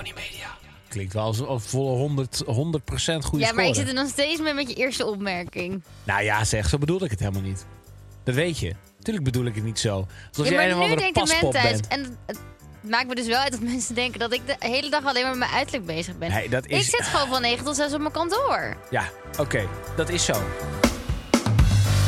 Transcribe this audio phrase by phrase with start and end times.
[0.00, 0.46] Tony Media.
[0.88, 2.46] Klinkt wel als een volle 100, 100%
[3.24, 5.82] goede Ja, maar ik zit er nog steeds mee met je eerste opmerking.
[6.04, 7.66] Nou ja, zeg, zo bedoelde ik het helemaal niet.
[8.24, 8.74] Dat weet je.
[9.02, 10.06] Tuurlijk bedoel ik het niet zo.
[10.28, 11.14] Alsof ja, jij maar nu denkt
[11.52, 11.80] de.
[11.88, 12.38] En het
[12.82, 15.30] maakt me dus wel uit dat mensen denken dat ik de hele dag alleen maar
[15.30, 16.30] met mijn uiterlijk bezig ben.
[16.30, 18.76] Nee, dat is- Ik zit gewoon van 9 tot 6 op mijn kantoor.
[18.90, 19.04] Ja,
[19.38, 19.68] oké.
[19.96, 20.42] Dat is zo.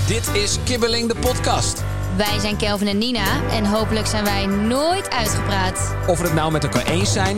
[0.06, 1.82] Dit is Kibbeling de podcast.
[2.16, 5.94] Wij zijn Kelvin en Nina en hopelijk zijn wij nooit uitgepraat.
[6.08, 7.36] Of we het nou met elkaar eens zijn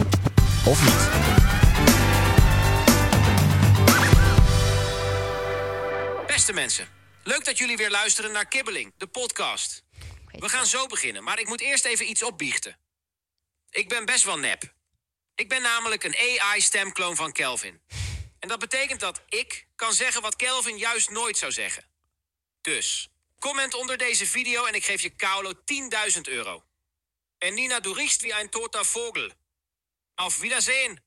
[0.66, 1.32] of niet.
[6.26, 6.88] Beste mensen,
[7.22, 9.84] leuk dat jullie weer luisteren naar Kibbeling, de podcast.
[10.30, 12.78] We gaan zo beginnen, maar ik moet eerst even iets opbiechten.
[13.70, 14.74] Ik ben best wel nep.
[15.34, 17.80] Ik ben namelijk een AI-stemkloon van Kelvin.
[18.38, 21.84] En dat betekent dat ik kan zeggen wat Kelvin juist nooit zou zeggen.
[22.60, 25.52] Dus, comment onder deze video en ik geef je Kaulo
[26.14, 26.64] 10.000 euro.
[27.38, 29.32] En Nina, du riechst wie ein toter Vogel.
[30.14, 31.00] Auf Wiedersehen.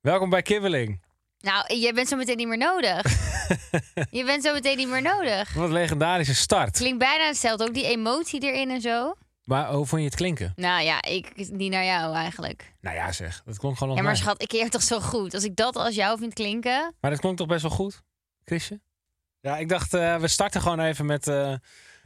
[0.00, 1.02] Welkom bij Kibbeling.
[1.38, 3.02] Nou, je bent zo meteen niet meer nodig.
[4.18, 5.52] je bent zo meteen niet meer nodig.
[5.54, 6.76] Wat een legendarische start.
[6.76, 9.14] Klinkt bijna hetzelfde, ook die emotie erin en zo.
[9.44, 10.52] Maar hoe vond je het klinken?
[10.56, 12.74] Nou ja, ik niet naar jou eigenlijk.
[12.80, 13.42] Nou ja, zeg.
[13.44, 14.20] Dat klonk gewoon Ja, maar mij.
[14.20, 15.34] schat, ik keer toch zo goed.
[15.34, 16.94] Als ik dat als jou vind klinken.
[17.00, 18.02] Maar dat klonk toch best wel goed,
[18.44, 18.80] Chrisje?
[19.40, 21.54] Ja, ik dacht, eh, we starten gewoon even met eh,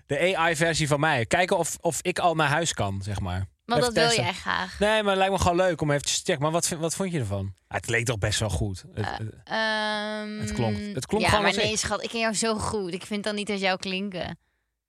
[0.06, 1.27] de AI-versie van mij.
[1.27, 3.46] Kijken of, of ik al naar huis kan, zeg maar.
[3.71, 4.79] Want Even dat wil jij graag.
[4.79, 6.43] Nee, maar het lijkt me gewoon leuk om even te checken.
[6.43, 7.55] Maar wat, wat vond je ervan?
[7.69, 8.85] Ja, het leek toch best wel goed.
[8.95, 11.79] Het, Eh, het- Het klonk- het klonk ja, gewoon maar nee, ik.
[11.79, 12.92] schat, ik ken jou zo goed.
[12.95, 14.39] Ik vind dan niet als jou klinken.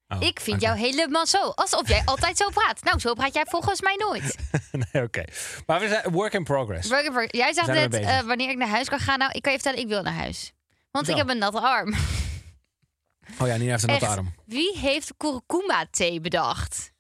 [0.08, 1.38] oh, ik vind jou helemaal zo.
[1.50, 2.84] Alsof jij altijd zo praat.
[2.84, 4.36] Nou, zo praat jij volgens mij nooit.
[4.92, 5.24] nee, oké.
[5.66, 6.90] Maar we zijn work in progress.
[6.90, 7.38] Work in progress.
[7.38, 9.20] Jij zegt net eh, wanneer ik naar huis kan gaan.
[9.20, 10.52] Nou, ik kan je vertellen, ik wil naar huis.
[10.92, 11.94] Want ik heb een natte arm.
[13.40, 14.34] Oh ja, Nina heeft een natte arm.
[14.46, 16.92] Wie heeft kurkuma thee bedacht?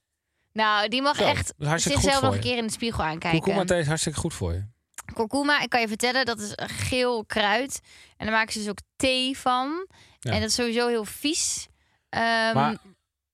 [0.53, 3.39] Nou, die mag Zo, dat echt is zichzelf nog een keer in de spiegel aankijken.
[3.41, 4.65] Kurkuma thee is hartstikke goed voor je.
[5.13, 7.79] Kurkuma, ik kan je vertellen, dat is een geel kruid.
[8.17, 9.87] En daar maken ze dus ook thee van.
[10.19, 10.31] Ja.
[10.31, 11.67] En dat is sowieso heel vies.
[12.09, 12.77] Ehm, Maar,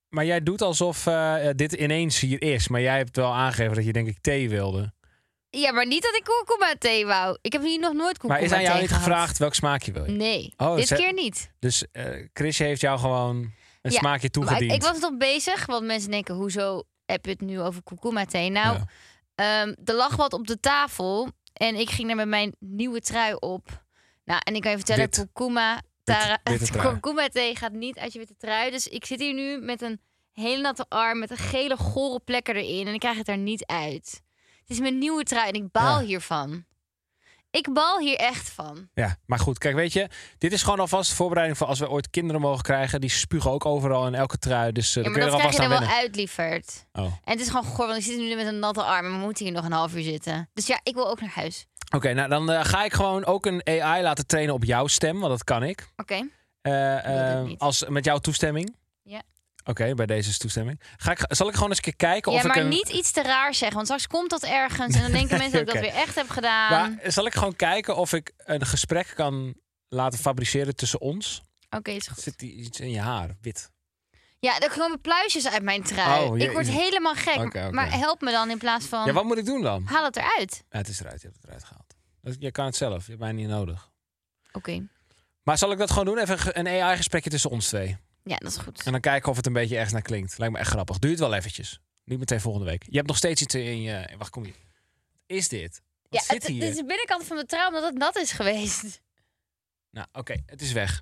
[0.10, 2.68] maar jij doet alsof eh, dit ineens hier is.
[2.68, 4.94] Maar jij hebt wel aangegeven dat je denk ik thee wilde.
[5.50, 7.38] Ja, maar niet dat ik kurkuma thee wou.
[7.42, 9.92] Ik heb hier nog nooit kurkuma Maar is aan jou thee niet gevraagd welk smaakje
[9.92, 10.12] wil je?
[10.12, 11.52] Nee, Oh, dit ze- keer niet.
[11.60, 13.36] Dus eh Chris heeft jou gewoon
[13.82, 14.72] een Ja, smaakje Maar ik, toegediend.
[14.72, 18.50] ik was nog bezig, want mensen denken, hoezo heb je het nu over kurkuma thee?
[18.50, 18.86] Nou, Ja.
[19.62, 23.34] ehm, er lag wat op de tafel en ik ging er met mijn nieuwe trui
[23.40, 23.84] op.
[24.26, 26.40] Nou, en ik kan je vertellen, kurkuma, tara-
[26.82, 28.72] kurkuma thee gaat niet uit je witte trui.
[28.72, 30.02] Dus ik zit hier nu met een
[30.32, 33.66] hele natte arm, met een gele gore plek erin en ik krijg het er niet
[33.66, 34.22] uit.
[34.60, 36.06] Het is mijn nieuwe trui en ik baal Ja.
[36.06, 36.66] hiervan.
[37.52, 38.90] Ik bal hier echt van.
[38.94, 41.90] Ja, maar goed, kijk, weet je, dit is gewoon alvast de voorbereiding voor als we
[41.90, 43.02] ooit kinderen mogen krijgen.
[43.02, 44.72] Die spugen ook overal in elke trui.
[44.72, 45.98] Dus Ja, uh, dan maar dat krijg je er wel wennen.
[45.98, 46.86] uit, lieverd.
[46.94, 47.04] Oh.
[47.04, 49.12] Oké, En het is gewoon goor, want ik zit nu met een natte arm en
[49.12, 50.50] we moeten hier nog een half uur zitten.
[50.54, 51.66] Dus ja, ik wil ook naar huis.
[52.02, 55.32] nou dan eh, ga ik gewoon ook een AI laten trainen op jouw stem, want
[55.32, 55.88] dat kan ik.
[55.96, 56.28] Oké.
[56.62, 58.76] Eh, als, met jouw toestemming.
[59.04, 59.22] Ja.
[59.68, 60.82] Oké, bij deze is toestemming.
[60.98, 62.70] Ga ik, zal ik gewoon eens een keer kijken Ja, of maar ik een...
[62.70, 65.76] niet iets te raar zeggen, want straks komt dat ergens en dan denken mensen dat
[65.76, 66.70] ik dat weer echt heb gedaan.
[66.70, 69.56] Maar zal ik gewoon kijken of ik een gesprek kan
[69.88, 71.42] laten fabriceren tussen ons?
[71.70, 72.20] Oké, is goed.
[72.20, 73.72] Zit die iets in je haar, wit?
[74.40, 76.26] Ja, er komen pluisjes uit mijn trui.
[76.26, 77.72] Oh, ik word helemaal gek.
[77.72, 79.06] Maar help me dan in plaats van...
[79.06, 79.84] Ja, wat moet ik doen dan?
[79.86, 80.64] Haal het eruit.
[80.70, 81.96] Ja, het is eruit, je hebt het eruit gehaald.
[82.40, 83.92] Je kan het zelf, je hebt mij niet nodig.
[84.52, 84.88] Oké.
[85.44, 86.18] Maar zal ik dat gewoon doen?
[86.18, 87.98] Even een AI-gesprekje tussen ons twee.
[88.28, 88.84] Ja, dat is goed.
[88.84, 90.38] En dan kijken of het een beetje ergens naar klinkt.
[90.38, 91.00] Lijkt me echt grappig.
[91.00, 91.80] Duurt wel eventjes.
[92.04, 92.84] Niet meteen volgende week.
[92.90, 94.10] Je hebt nog steeds iets in je...
[94.18, 94.54] Wacht, kom hier.
[95.26, 95.82] Is dit?
[96.10, 96.62] Wat Ja, zit het, hier?
[96.62, 99.02] het is de binnenkant van de trui omdat het nat is geweest.
[99.92, 100.36] Nou, oké.
[100.46, 100.92] het is weg.
[100.94, 101.02] Het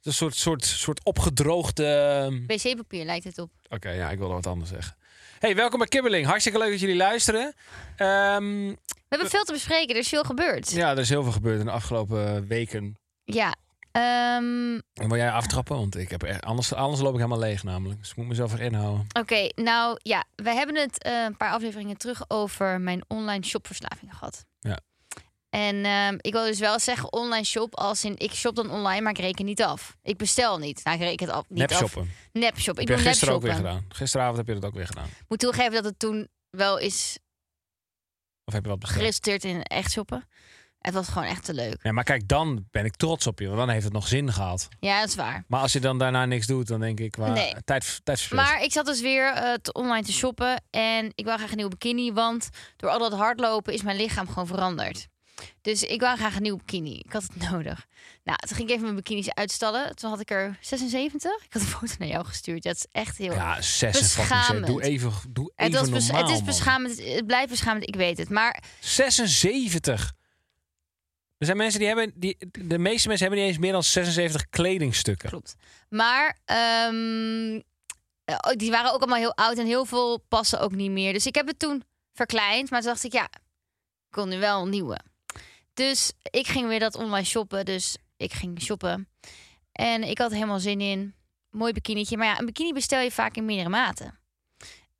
[0.00, 2.44] is een soort, soort, soort opgedroogde...
[2.46, 3.50] Wc-papier lijkt het op.
[3.68, 4.96] Oké, ja, ik wilde wat anders zeggen.
[5.38, 6.26] Hey, welkom bij Kibbeling.
[6.26, 7.54] Hartstikke leuk dat jullie luisteren.
[7.96, 8.76] Ehm, We
[9.08, 10.70] hebben veel te bespreken, er is veel gebeurd.
[10.70, 12.96] ja, er is heel veel gebeurd in de afgelopen weken.
[13.24, 13.54] Ja.
[13.92, 15.76] Ehm, En wil jij aftrappen?
[15.76, 18.00] Want ik heb anders, anders loop ik helemaal leeg namelijk.
[18.00, 19.06] Dus ik moet mezelf erin houden.
[19.18, 24.12] Oké, nou ja, we hebben het eh, een paar afleveringen terug over mijn online shopverslaving
[24.18, 24.44] gehad.
[24.60, 24.78] Ja.
[25.50, 29.00] En ehm, ik wil dus wel zeggen online shop als in ik shop dan online,
[29.00, 29.96] maar ik reken niet af.
[30.02, 30.84] Ik bestel niet.
[30.84, 31.44] Nou, ik reken het af.
[31.48, 31.76] Niet Nep af.
[31.78, 32.10] shoppen.
[32.32, 32.78] Nep shop.
[32.78, 33.70] Ik Heb nep gisteren ook weer shoppen.
[33.72, 33.86] gedaan.
[33.88, 35.08] Gisteravond heb je dat ook weer gedaan.
[35.28, 37.18] Moet toegeven dat het toen wel is
[38.44, 38.98] Of heb je wat besteld?
[39.00, 40.28] geresulteerd in echt shoppen.
[40.82, 41.78] Het was gewoon echt te leuk.
[41.82, 43.46] Ja, maar kijk, dan ben ik trots op je.
[43.46, 44.68] Want dan heeft het nog zin gehad.
[44.80, 45.44] Ja, dat is waar.
[45.48, 47.16] Maar als je dan daarna niks doet, dan denk ik...
[47.16, 47.54] Waar, Nee.
[47.64, 50.62] tijd, tijd Maar ik zat dus weer eh, te online te shoppen.
[50.70, 52.12] En ik wou graag een nieuwe bikini.
[52.12, 55.10] Want door al dat hardlopen is mijn lichaam gewoon veranderd.
[55.60, 56.98] Dus ik wou graag een nieuwe bikini.
[57.04, 57.86] Ik had het nodig.
[58.24, 59.96] Nou, toen ging ik even mijn bikinis uitstallen.
[59.96, 61.30] Toen had ik er 76.
[61.44, 62.62] Ik had een foto naar jou gestuurd.
[62.62, 63.32] Dat is echt heel...
[63.32, 64.16] Ja, 56.
[64.28, 64.66] Beschamend.
[64.66, 66.96] Doe even, doe het, even was bes- normaal, het is beschamend.
[66.98, 67.88] Het, het blijft beschamend.
[67.88, 68.28] Ik weet het.
[68.30, 70.12] Maar 76.
[71.42, 72.12] Er zijn mensen die hebben...
[72.14, 75.28] Die, de meeste mensen hebben niet eens meer dan 76 kledingstukken.
[75.28, 75.56] klopt.
[75.88, 77.60] Maar ehm,
[78.24, 79.58] eh, die waren ook allemaal heel oud.
[79.58, 81.12] En heel veel passen ook niet meer.
[81.12, 82.70] Dus ik heb het toen verkleind.
[82.70, 83.24] Maar toen dacht ik, ja,
[84.08, 84.98] ik wil nu wel nieuwe.
[85.74, 87.64] Dus ik ging weer dat online shoppen.
[87.64, 89.08] Dus ik ging shoppen.
[89.72, 91.14] En ik had helemaal zin in.
[91.50, 92.16] Mooi bikinietje.
[92.16, 94.18] Maar ja, een bikini bestel je vaak in meerdere maten.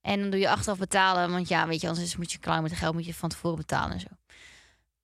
[0.01, 1.31] En dan doe je achteraf betalen.
[1.31, 2.95] Want ja, weet je, anders moet je klaar met het geld.
[2.95, 4.09] Moet je van tevoren betalen en zo.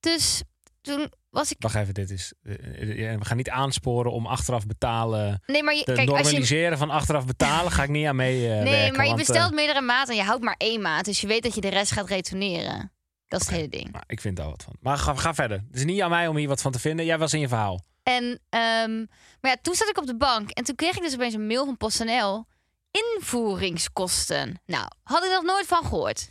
[0.00, 0.42] Dus
[0.80, 1.56] toen was ik...
[1.58, 2.32] Wacht even, dit is...
[2.42, 5.42] eh, eh, we gaan niet aansporen om achteraf betalen...
[5.46, 6.12] Nee, maar je, kijk, als je...
[6.12, 9.20] normaliseren van achteraf betalen ga ik niet aan mee eh, Nee, werken, maar je want,
[9.20, 11.04] eh, bestelt meerdere maten en je houdt maar één maat.
[11.04, 12.92] Dus je weet dat je de rest gaat retourneren.
[13.28, 13.92] Dat is het hele ding.
[13.92, 14.76] nou, ik vind daar wat van.
[14.80, 15.58] Maar ga, ga verder.
[15.66, 17.04] Het is niet aan mij om hier wat van te vinden.
[17.04, 17.84] Jij was in je verhaal.
[18.02, 18.96] En, ehm,
[19.40, 21.46] maar ja, toen zat ik op de bank en toen kreeg ik dus opeens een
[21.46, 22.46] mail van PostNL.
[22.90, 24.60] Invoeringskosten.
[24.66, 26.28] Nou, had ik nog nooit van gehoord.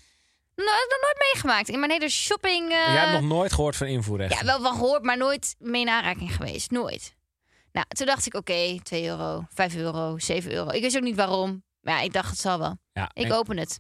[0.56, 1.70] Nog nooit meegemaakt.
[1.70, 2.64] In mijn hele shopping...
[2.72, 4.38] eh, Jij hebt nog nooit gehoord van invoerrechten.
[4.40, 6.72] Ja, wel van gehoord, maar nooit mee in aanraking geweest.
[6.72, 7.16] Nooit.
[7.72, 10.70] Nou, toen dacht ik, oké, 2 euro, 5 euro, 7 euro.
[10.70, 11.64] Ik wist ook niet waarom.
[11.82, 12.78] Maar ja, ik dacht, het zal wel.
[12.94, 13.80] Ja, Ik en- open het.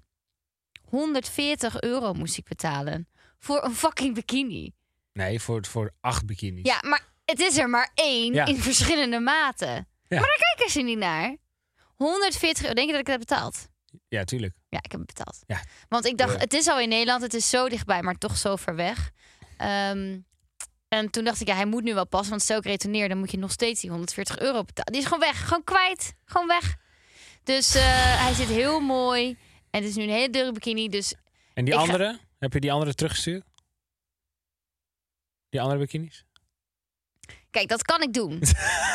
[0.89, 3.07] 140 euro moest ik betalen.
[3.39, 4.71] Voor een fucking bikini.
[5.13, 6.65] Nee, voor, voor acht bikinis.
[6.65, 8.45] Ja, maar het is er maar één Ja.
[8.45, 9.68] in verschillende maten.
[10.07, 10.19] Ja.
[10.19, 11.36] Maar daar kijken ze niet naar.
[11.95, 12.74] 140 euro.
[12.75, 13.68] Denk je dat ik het heb betaald?
[14.07, 14.56] Ja, tuurlijk.
[14.69, 15.40] Ja, ik heb het betaald.
[15.48, 15.64] Ja.
[15.90, 17.22] Want ik dacht, het is al in Nederland.
[17.22, 19.12] Het is zo dichtbij, maar toch zo ver weg.
[19.58, 20.19] Ehm,
[20.88, 22.30] en toen dacht ik, ja, hij moet nu wel passen.
[22.30, 24.92] Want stel ik retourneer, dan moet je nog steeds die 140 euro betalen.
[24.92, 25.44] Die is gewoon weg.
[25.48, 26.14] Gewoon kwijt.
[26.25, 26.75] Gewoon weg.
[27.44, 27.84] Dus eh,
[28.24, 29.38] hij zit heel mooi.
[29.69, 30.90] En het is nu een hele dure bikini.
[30.90, 31.14] Dus
[31.54, 32.19] En die ga- andere?
[32.40, 33.44] Heb je die andere teruggestuurd?
[35.50, 36.25] Die andere bikinis?
[37.52, 38.40] Kijk, dat kan ik doen.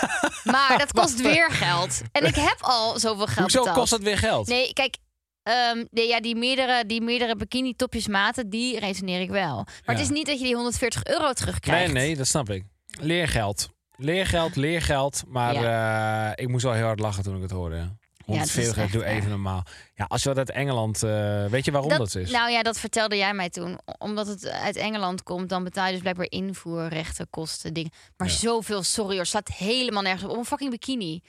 [0.54, 2.00] maar dat kost weer geld.
[2.12, 3.76] En ik heb al zoveel geld Hoezo betaald.
[3.78, 4.46] kost dat weer geld?
[4.46, 4.96] Nee, kijk,
[5.42, 9.54] ehm, ja, die meerdere, die meerdere bikini topjes maten, die resoneer ik wel.
[9.54, 9.92] Maar Ja.
[9.92, 11.92] het is niet dat je die 140 euro terugkrijgt.
[11.92, 12.64] nee, nee, dat snap ik.
[13.00, 13.68] Leergeld.
[13.96, 15.22] Leergeld, leergeld.
[15.28, 17.76] Maar eh, ik moest wel heel hard lachen toen ik het hoorde.
[17.76, 17.82] ja.
[17.82, 19.28] het is 140, echt doe even erg.
[19.28, 19.62] normaal.
[19.94, 21.02] Ja, als je wat uit Engeland...
[21.02, 22.30] eh, weet je waarom dat, is?
[22.30, 23.78] Nou ja, dat vertelde jij mij toen.
[23.98, 27.90] Omdat het uit Engeland komt, dan betaal je dus blijkbaar invoerrechten, kosten, dingen.
[28.16, 28.34] Maar Ja.
[28.34, 30.30] zoveel, sorry hoor, staat helemaal nergens op.
[30.30, 31.20] Om een fucking bikini.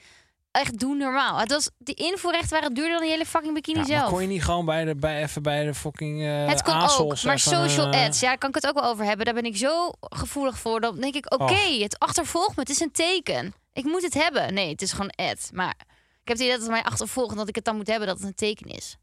[0.54, 1.38] Echt, doe normaal.
[1.38, 4.08] Het was, die invoerrechten waren duurder dan die hele fucking bikini Ja, zelf.
[4.10, 7.22] kon je niet gewoon bij de, bij, even bij de fucking eh Het kon ook,
[7.22, 9.24] maar social eh, ads, ja, daar kan ik het ook wel over hebben.
[9.24, 10.80] Daar ben ik zo gevoelig voor.
[10.80, 12.60] Dan denk ik, oké, het achtervolgt me.
[12.62, 13.54] Het is een teken.
[13.72, 14.54] Ik moet het hebben.
[14.54, 15.50] Nee, het is gewoon ad.
[15.52, 17.86] Maar ik heb het idee dat het mij achtervolgt en dat ik het dan moet
[17.86, 18.96] hebben dat het een teken is.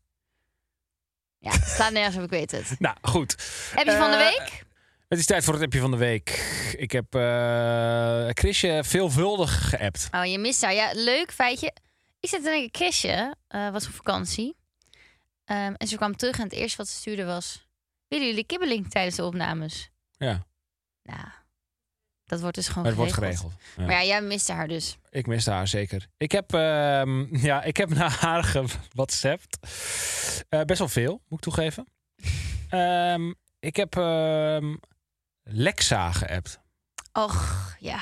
[1.40, 2.76] Ja, het staat nergens op, ik weet het.
[2.80, 3.36] Nou, goed.
[3.76, 4.64] Heb je van de Eh, week?
[5.12, 6.30] Het is tijd voor het appje van de week.
[6.78, 10.08] Ik heb eh Chrisje veelvuldig geappt.
[10.12, 10.74] Oh, je mist haar.
[10.74, 11.74] Ja, leuk feitje.
[12.20, 14.56] Ik zit te denken, Chrisje eh, was op vakantie.
[15.46, 17.68] Ehm, en ze kwam terug en het eerste wat ze stuurde was...
[18.08, 19.90] Willen jullie kibbeling tijdens de opnames?
[20.18, 20.46] Ja,
[21.04, 21.28] Nou,
[22.26, 23.52] dat wordt dus gewoon het wordt geregeld.
[23.52, 23.78] geregeld.
[23.78, 23.86] Ja.
[23.86, 24.98] Maar ja, jij miste haar dus.
[25.10, 26.08] Ik miste haar zeker.
[26.18, 29.58] Ik heb, ehm, ja, ik heb naar haar gewhatsappt.
[30.50, 31.86] Eh best wel veel, moet ik toegeven.
[32.70, 33.96] Ehm, ik heb
[35.52, 36.60] Lexa geappt.
[37.14, 38.00] Och, ja.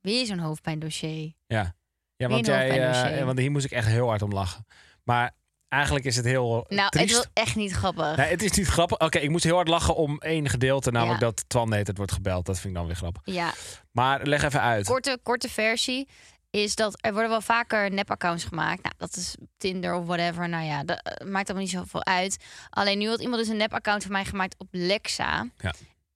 [0.00, 1.32] Weer zo'n hoofdpijndossier.
[1.46, 1.74] Ja,
[2.16, 4.66] ja want, jij, eh, want hier moest ik echt heel hard om lachen.
[5.04, 5.30] Maar
[5.68, 8.16] eigenlijk is het heel Nou, het was echt niet grappig.
[8.16, 8.98] Nee, het is niet grappig.
[8.98, 11.26] Oké, ik moest heel hard lachen om één gedeelte, namelijk Ja.
[11.26, 12.46] dat Twan heet het wordt gebeld.
[12.46, 13.22] Dat vind ik dan weer grappig.
[13.24, 13.52] Ja,
[13.92, 14.86] Maar leg even uit.
[14.86, 16.08] korte, korte versie
[16.50, 18.82] is dat er worden wel vaker nep-accounts gemaakt.
[18.82, 20.48] Nou, dat is Tinder of whatever.
[20.48, 22.36] Nou ja, dat eh, maakt allemaal niet zoveel uit.
[22.70, 25.46] Alleen nu had iemand dus een nep-account van mij gemaakt op Lexa.
[25.58, 25.74] Ja.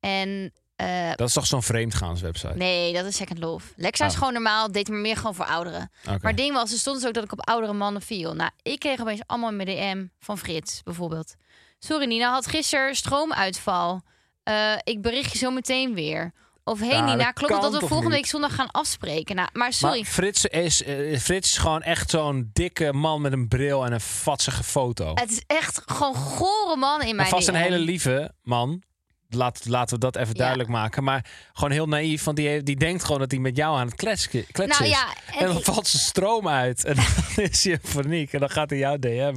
[0.09, 2.55] En eh, Dat is toch zo'n vreemdgaanswebsite?
[2.57, 3.67] nee, dat is Second Love.
[3.77, 4.19] Lexa is Oh.
[4.19, 5.91] gewoon normaal, deed maar meer gewoon voor ouderen.
[6.05, 8.35] Maar het ding was, er stond dus ook dat ik op oudere mannen viel.
[8.35, 11.35] Nou, ik kreeg opeens allemaal mijn DM van Frits, bijvoorbeeld.
[11.79, 14.03] Sorry Nina, had gisteren stroomuitval.
[14.43, 16.33] Eh, ik bericht je zo meteen weer.
[16.65, 18.13] Of hey Ja, dat Nina, klopt dat we volgende niet?
[18.13, 19.37] week zondag gaan afspreken?
[19.37, 20.01] Nou, maar sorry.
[20.01, 23.93] Maar Frits is, eh, Frits is gewoon echt zo'n dikke man met een bril en
[23.93, 25.11] een vatsige foto.
[25.15, 28.83] Het is echt gewoon gore man in En mijn vast een hele lieve man.
[29.29, 30.39] Laat, laten we dat even Ja.
[30.39, 31.05] duidelijk maken.
[31.05, 33.87] Maar gewoon heel naïef, want die, heeft- die denkt gewoon dat hij met jou aan
[33.87, 34.91] het kletsen, kletsen Nou is.
[34.91, 36.85] ja, en, en dan valt zijn stroom uit.
[36.85, 37.05] En dan
[37.51, 38.33] is hij in paniek.
[38.33, 39.35] En dan gaat hij jou DM.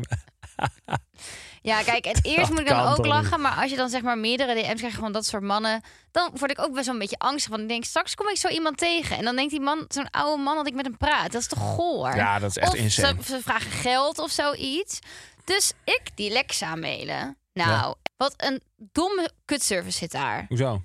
[1.61, 3.41] Ja, kijk, het eerst moet ik dan ook lachen.
[3.41, 5.81] Maar als je dan zeg maar meerdere DM's krijgt van dat soort mannen...
[6.11, 7.49] dan word ik ook best wel een beetje angstig.
[7.49, 9.17] Want ik denk, straks kom ik zo iemand tegen.
[9.17, 11.31] En dan denkt die man, zo'n oude man, dat ik met hem praat.
[11.31, 12.15] Dat is toch goor?
[12.15, 13.23] Ja, dat is echt of insane.
[13.23, 14.99] Ze, ze vragen geld of zoiets.
[15.43, 17.37] Dus ik die Lexa mailen.
[17.53, 20.45] Nou, wat een domme kutservice zit daar.
[20.47, 20.81] Hoezo?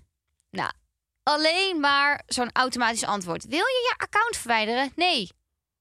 [0.50, 0.70] Nou,
[1.22, 3.44] alleen maar zo'n automatisch antwoord.
[3.46, 4.92] Wil je je account verwijderen?
[4.96, 5.28] Nee,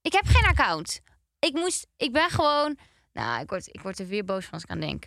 [0.01, 1.01] ik heb geen account.
[1.39, 2.77] Ik moest, ik ben gewoon.
[3.13, 5.03] Nou, ik word, ik word er weer boos van als ik aan denk.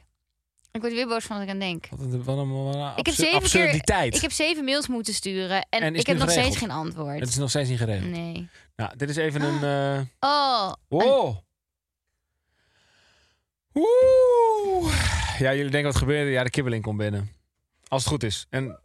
[0.72, 1.86] Ik word er weer boos van als ik aan denk.
[1.90, 4.04] Wat een, wat een, wat een Ik heb zeven absurditeit.
[4.08, 7.20] keer, ik heb zeven mails moeten sturen en, ik heb nog steeds geen antwoord.
[7.20, 8.10] Het is nog steeds niet geregeld.
[8.10, 8.48] Nee.
[8.76, 9.62] Nou, dit is even een...
[9.62, 11.36] eh, Oh, een- Oh.
[13.74, 14.94] Oeh.
[15.38, 16.30] Ja, jullie denken wat gebeurde?
[16.30, 17.32] Ja, de kibbeling komt binnen.
[17.88, 18.46] Als het goed is.
[18.50, 18.78] En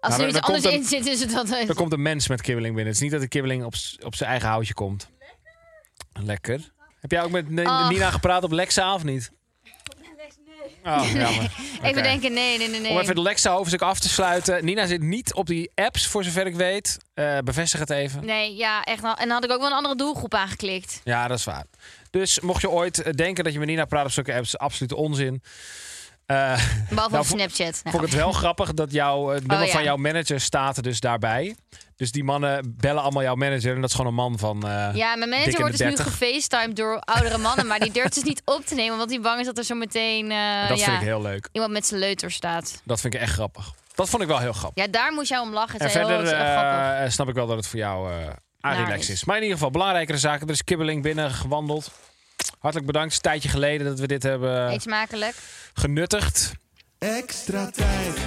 [0.00, 1.50] als Nou, er iets er anders een- in zit, is het dat.
[1.50, 2.92] er komt een mens met kibbeling binnen.
[2.92, 5.08] Het is niet dat de kibbeling op, op zijn eigen houtje komt.
[6.22, 6.72] Lekker.
[7.00, 7.90] Heb jij ook met Ach.
[7.90, 9.32] Nina gepraat op Lexa of niet?
[10.84, 11.42] Oh, jammer.
[11.82, 12.02] Even Oké.
[12.02, 12.80] denken, nee, nee, nee.
[12.80, 12.90] nee.
[12.90, 14.64] Om even het Lexa hoofdstuk af te sluiten.
[14.64, 16.98] Nina zit niet op die apps, voor zover ik weet.
[17.14, 18.24] Eh, bevestig het even.
[18.24, 19.14] Nee, ja, echt wel.
[19.14, 21.00] En dan had ik ook wel een andere doelgroep aangeklikt.
[21.04, 21.64] Ja, dat is waar.
[22.10, 24.96] Dus mocht je ooit eh, denken dat je met Nina praat op zulke apps, absolute
[24.96, 25.42] onzin.
[26.26, 26.36] Eh,
[26.90, 27.58] Behalve Nou, Snapchat.
[27.58, 29.72] Nou, vond ik het wel grappig dat jouw het nummer Oh, ja.
[29.72, 31.56] van jouw manager staat er dus daarbij.
[31.96, 34.62] Dus die mannen bellen allemaal jouw manager en dat is gewoon een man van.
[34.68, 36.04] eh, Ja, mijn manager wordt dus nu 30.
[36.04, 37.66] gefacetimed door oudere mannen.
[37.66, 38.96] Maar die durft dus niet op te nemen.
[38.98, 41.48] Want hij bang is dat er zo meteen eh, dat ja, vind ik heel leuk.
[41.52, 42.80] iemand met zijn leuter staat.
[42.84, 43.72] Dat vind ik echt grappig.
[43.94, 44.84] Dat vond ik wel heel grappig.
[44.84, 45.78] Ja, daar moest jij om lachen.
[45.78, 49.24] en verder eh, snap ik wel dat het voor jou eh Naar relax is.
[49.24, 50.46] Maar in ieder geval, belangrijkere zaken.
[50.46, 51.90] Er is kibbeling binnen gewandeld.
[52.58, 53.14] Hartelijk bedankt.
[53.14, 55.34] Het is een tijdje geleden dat we dit hebben Eet smakelijk.
[55.74, 56.52] genuttigd.
[56.98, 58.18] Extra tijd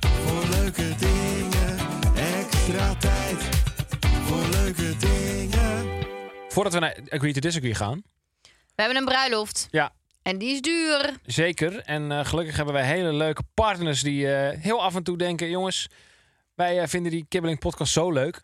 [0.00, 1.76] voor leuke dingen.
[2.16, 3.36] Extra tijd
[4.02, 5.86] voor leuke dingen.
[6.48, 8.02] Voordat we naar Agree to Disagree gaan.
[8.42, 9.68] We hebben een bruiloft.
[9.70, 11.14] Ja, En die is duur.
[11.26, 11.78] Zeker.
[11.80, 15.50] En eh, gelukkig hebben wij hele leuke partners die eh, heel af en toe denken:
[15.50, 15.88] jongens,
[16.54, 18.42] wij eh, vinden die Kibbeling podcast zo leuk.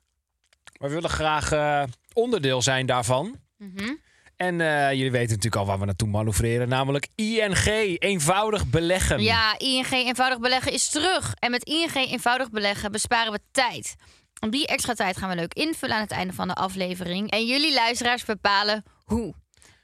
[0.80, 1.82] We willen graag eh,
[2.12, 3.36] onderdeel zijn daarvan.
[3.56, 3.94] Mhm.
[4.36, 7.66] En eh, jullie weten natuurlijk al waar we naartoe manoeuvreren, namelijk ING,
[7.98, 9.22] eenvoudig beleggen.
[9.22, 11.34] Ja, ING eenvoudig beleggen is terug.
[11.38, 13.94] En met ING eenvoudig beleggen besparen we tijd.
[14.38, 17.30] En die extra tijd gaan we leuk invullen aan het einde van de aflevering.
[17.30, 19.34] En jullie luisteraars bepalen hoe.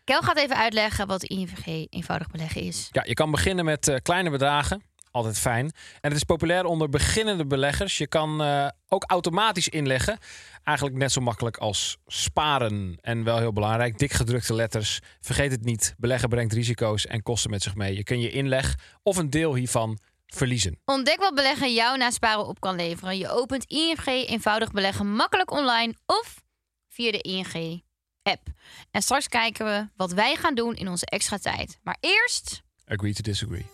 [0.04, 2.88] Kel gaat even uitleggen wat ING eenvoudig beleggen is.
[2.92, 4.82] Ja, je kan beginnen met eh, kleine bedragen.
[5.16, 5.64] Altijd fijn.
[6.00, 7.98] En het is populair onder beginnende beleggers.
[7.98, 10.18] Je kan eh, ook automatisch inleggen.
[10.64, 12.98] Eigenlijk net zo makkelijk als sparen.
[13.00, 15.00] En wel heel belangrijk, dik gedrukte letters.
[15.20, 15.94] Vergeet het niet.
[15.98, 17.96] Beleggen brengt risico's en kosten met zich mee.
[17.96, 20.80] Je kun je inleg of een deel hiervan verliezen.
[20.84, 23.18] Ontdek wat beleggen jou na sparen op kan leveren.
[23.18, 26.42] Je opent ING eenvoudig beleggen makkelijk online of
[26.88, 27.82] via de ING
[28.22, 28.48] app.
[28.90, 31.78] En straks kijken we wat wij gaan doen in onze extra tijd.
[31.82, 33.66] Maar eerst Agree to disagree.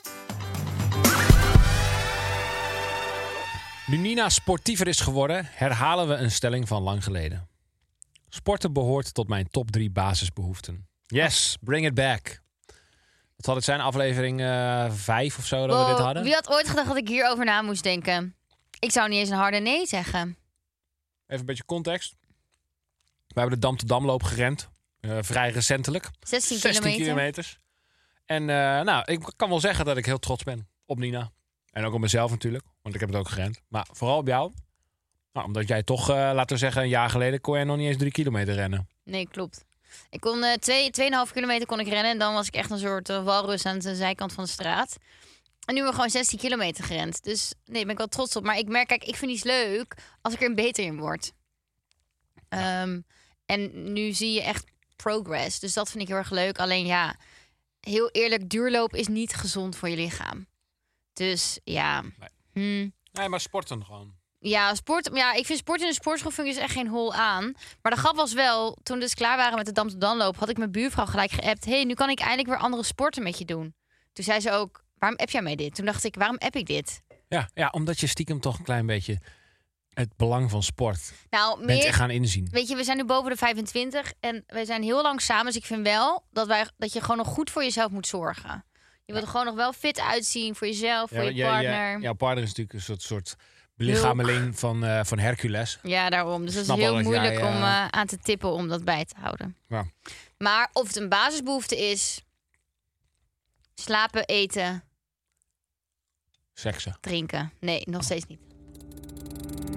[3.87, 7.49] Nu Nina sportiever is geworden, herhalen we een stelling van lang geleden.
[8.29, 10.87] Sporten behoort tot mijn top drie basisbehoeften.
[11.07, 12.41] Yes, bring it back.
[13.37, 14.41] Wat zal het zijn, aflevering
[14.95, 16.23] 5 of zo, dat we dit hadden?
[16.23, 18.35] Wie had ooit gedacht dat ik hierover na moest denken?
[18.79, 20.21] Ik zou niet eens een harde nee zeggen.
[21.27, 22.15] Even een beetje context.
[23.27, 24.69] We hebben de Dam te Damloop gerend.
[25.01, 26.11] eh, vrij recentelijk.
[26.21, 27.05] 16, 16 kilometer.
[27.05, 27.59] kilometers.
[28.27, 31.31] En eh, nou, ik kan wel zeggen dat ik heel trots ben op Nina.
[31.73, 33.61] En ook op mezelf natuurlijk, want ik heb het ook gerend.
[33.69, 34.52] Maar vooral op jou.
[35.33, 37.87] Nou, omdat jij toch, eh, laten we zeggen, een jaar geleden kon jij nog niet
[37.87, 38.88] eens drie kilometer rennen.
[39.05, 39.64] Nee, klopt.
[40.11, 42.79] Ik kon eh, twee, 2,5 kilometer kon ik rennen en dan was ik echt een
[42.79, 44.97] soort eh, walrus aan de zijkant van de straat.
[45.64, 47.25] En nu hebben we gewoon 16 kilometer gerend.
[47.25, 48.45] Dus nee, ben ik wel trots op.
[48.45, 51.33] Maar ik merk, kijk, ik vind iets leuk als ik er beter in word.
[52.49, 53.00] Ehm,
[53.47, 54.64] en nu zie je echt
[54.97, 55.61] progress.
[55.61, 56.59] Dus dat vind ik heel erg leuk.
[56.59, 57.17] Alleen ja,
[57.81, 60.47] heel eerlijk, duurloop is niet gezond voor je lichaam.
[61.12, 62.02] Dus ja.
[62.52, 62.92] Hmm.
[63.12, 64.14] Nee, maar sporten gewoon.
[64.38, 67.14] Ja, sport, ja, ik vind sport in de sportschool vind ik dus echt geen hol
[67.14, 67.54] aan.
[67.83, 70.37] Maar de grap was wel, toen we dus klaar waren met de Dam te Danloop...
[70.37, 71.64] had ik mijn buurvrouw gelijk geappt...
[71.64, 73.75] hey, nu kan ik eindelijk weer andere sporten met je doen.
[74.12, 75.75] Toen zei ze ook, waarom app jij mij dit?
[75.75, 77.02] Toen dacht ik, waarom app ik dit?
[77.28, 79.21] Ja, ja, omdat je stiekem toch een klein beetje
[79.88, 82.49] het belang van sport Nou, bent gaan inzien.
[82.50, 85.47] weet je, we zijn nu boven de 25 en we zijn heel lang samen.
[85.47, 88.64] Dus ik vind wel dat, wij, dat je gewoon nog goed voor jezelf moet zorgen.
[89.05, 92.01] Je wilt er gewoon nog wel fit uitzien voor jezelf, voor je partner.
[92.01, 93.37] jouw partner is natuurlijk een soort, soort
[93.75, 95.79] belichameling van, eh, van Hercules.
[95.83, 96.45] Ja, daarom.
[96.45, 99.05] Dus dat is heel jij, moeilijk om eh, eh, aan te tippen om dat bij
[99.05, 99.57] te houden.
[99.69, 99.87] Ja.
[100.39, 102.25] Maar of het een basisbehoefte is,
[103.75, 104.85] slapen, eten.
[106.55, 106.97] Seksen.
[107.01, 107.53] drinken.
[107.61, 108.41] Nee, nog steeds niet.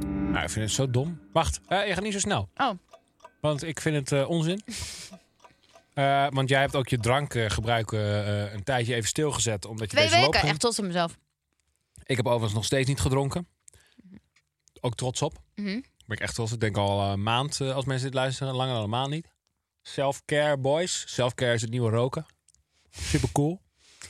[0.04, 1.22] Nou, ik vind het zo dom.
[1.34, 2.50] Wacht, je gaat niet zo snel.
[2.56, 2.72] Oh,
[3.42, 4.62] Want ik vind het onzin.
[5.96, 9.66] Eh, want jij hebt ook je drankgebruik eh, een tijdje even stilgezet.
[9.66, 10.42] Omdat je twee deze weken.
[10.42, 11.18] Echt trots op mezelf.
[12.04, 13.48] Ik heb overigens nog steeds niet gedronken.
[14.82, 15.34] Ook trots op.
[15.56, 15.82] Mhm.
[16.06, 16.52] Ben ik echt trots.
[16.52, 16.56] op.
[16.56, 19.28] Ik denk al een maand, als mensen dit luisteren, langer dan een maand niet.
[19.82, 21.04] Self-care, boys.
[21.08, 22.26] Self-care is het nieuwe roken.
[22.90, 23.62] Super cool.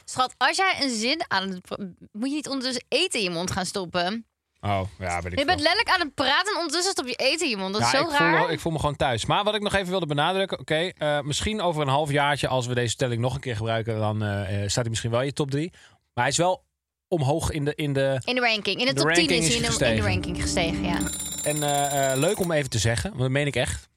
[0.06, 1.78] Schat, als jij een zin aan het...
[2.12, 4.26] Moet je niet ondertussen eten in je mond gaan stoppen?
[4.66, 7.58] Oh, ja, weet ik Je bent letterlijk aan het praten en ondertussen stop je eten
[7.60, 7.74] mond.
[7.74, 8.38] Dat is Ja, zo ik raar.
[8.38, 9.26] Voel, me- ik voel me gewoon thuis.
[9.26, 10.60] Maar wat ik nog even wilde benadrukken.
[10.60, 14.00] Oké, eh, misschien over een half jaartje, als we deze stelling nog een keer gebruiken,
[14.00, 15.72] dan eh, eh, staat hij misschien wel in je top 3.
[16.14, 16.64] Maar hij is wel
[17.08, 17.76] omhoog in de.
[17.76, 18.80] In de In de ranking.
[18.80, 19.96] In de, De top 10 ranking is is hij in de, in gestegen.
[20.04, 20.98] de ranking gestegen, ja.
[21.44, 23.90] en eh, eh, leuk om even te zeggen, want dat meen ik echt.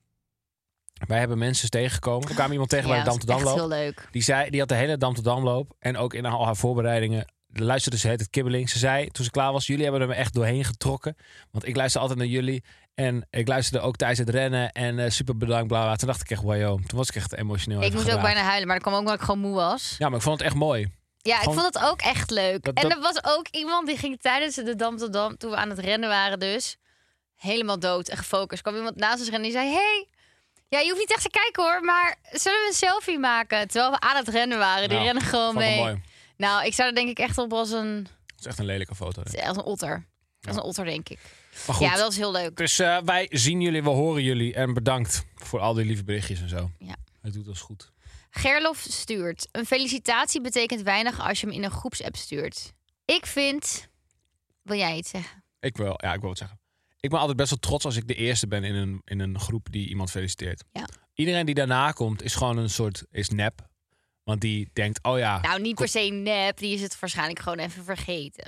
[1.07, 2.29] Wij hebben mensen tegengekomen.
[2.29, 3.55] Er kwam iemand tegen ja, bij de dat is echt loop.
[3.55, 4.09] heel leuk.
[4.11, 5.75] Die, zei, die had de hele Dam to Dam loop.
[5.79, 8.71] En ook in al haar voorbereidingen luisterde ze het kibbeling.
[8.71, 11.17] Ze zei toen ze klaar was, jullie hebben er me echt doorheen getrokken.
[11.51, 12.65] Want ik luister altijd naar jullie.
[12.95, 14.73] En ik luisterde ook tijdens het rennen.
[14.73, 15.97] En eh, super bedankt, bla bla.
[15.97, 17.83] Toen dacht ik echt, wow, toen was ik echt emotioneel.
[17.83, 19.95] Ik moest ook bijna huilen, maar dat kwam ook omdat ik gewoon moe was.
[19.99, 20.89] Ja, maar ik vond het echt mooi.
[21.23, 22.63] Ja, ik vond het ook echt leuk.
[22.65, 25.57] Dat- En er was ook iemand die ging tijdens de Dam tot Dam, toen we
[25.57, 26.77] aan het rennen waren dus,
[27.37, 28.63] helemaal dood en gefocust.
[28.63, 30.07] kwam iemand naast ons rennen die zei, hey,
[30.69, 33.69] ja, je hoeft niet echt te kijken hoor, maar zullen we een selfie maken?
[33.69, 34.89] Terwijl we aan het rennen waren.
[34.89, 36.03] Die Nou, rennen gewoon mee.
[36.39, 38.95] Nou, ik zou er denk ik echt op als een, Het is echt een lelijke
[38.95, 39.23] foto.
[39.23, 39.49] denk ik.
[39.49, 40.07] als een otter.
[40.41, 41.19] Als een otter, denk ik.
[41.67, 42.57] Maar goed, Ja, dat was heel leuk.
[42.57, 44.55] dus eh, wij zien jullie, we horen jullie.
[44.55, 46.71] En bedankt voor al die lieve berichtjes en zo.
[46.79, 46.97] Ja.
[47.21, 47.93] Het doet ons goed.
[48.31, 49.49] Gerlof stuurt.
[49.53, 52.73] Een felicitatie betekent weinig als je hem in een groepsapp stuurt.
[53.05, 53.89] Ik vind...
[54.63, 55.43] Wil jij iets zeggen?
[55.61, 56.61] Ik wil, ja, ik wil wat zeggen.
[57.01, 59.41] Ik ben altijd best wel trots als ik de eerste ben in een, in een
[59.41, 60.65] groep die iemand feliciteert.
[60.73, 60.89] Ja.
[61.15, 63.69] Iedereen die daarna komt is gewoon een soort, is nep.
[64.29, 66.57] Want die denkt, oh ja, Nou, niet per se nep.
[66.57, 68.45] Die is het waarschijnlijk gewoon even vergeten.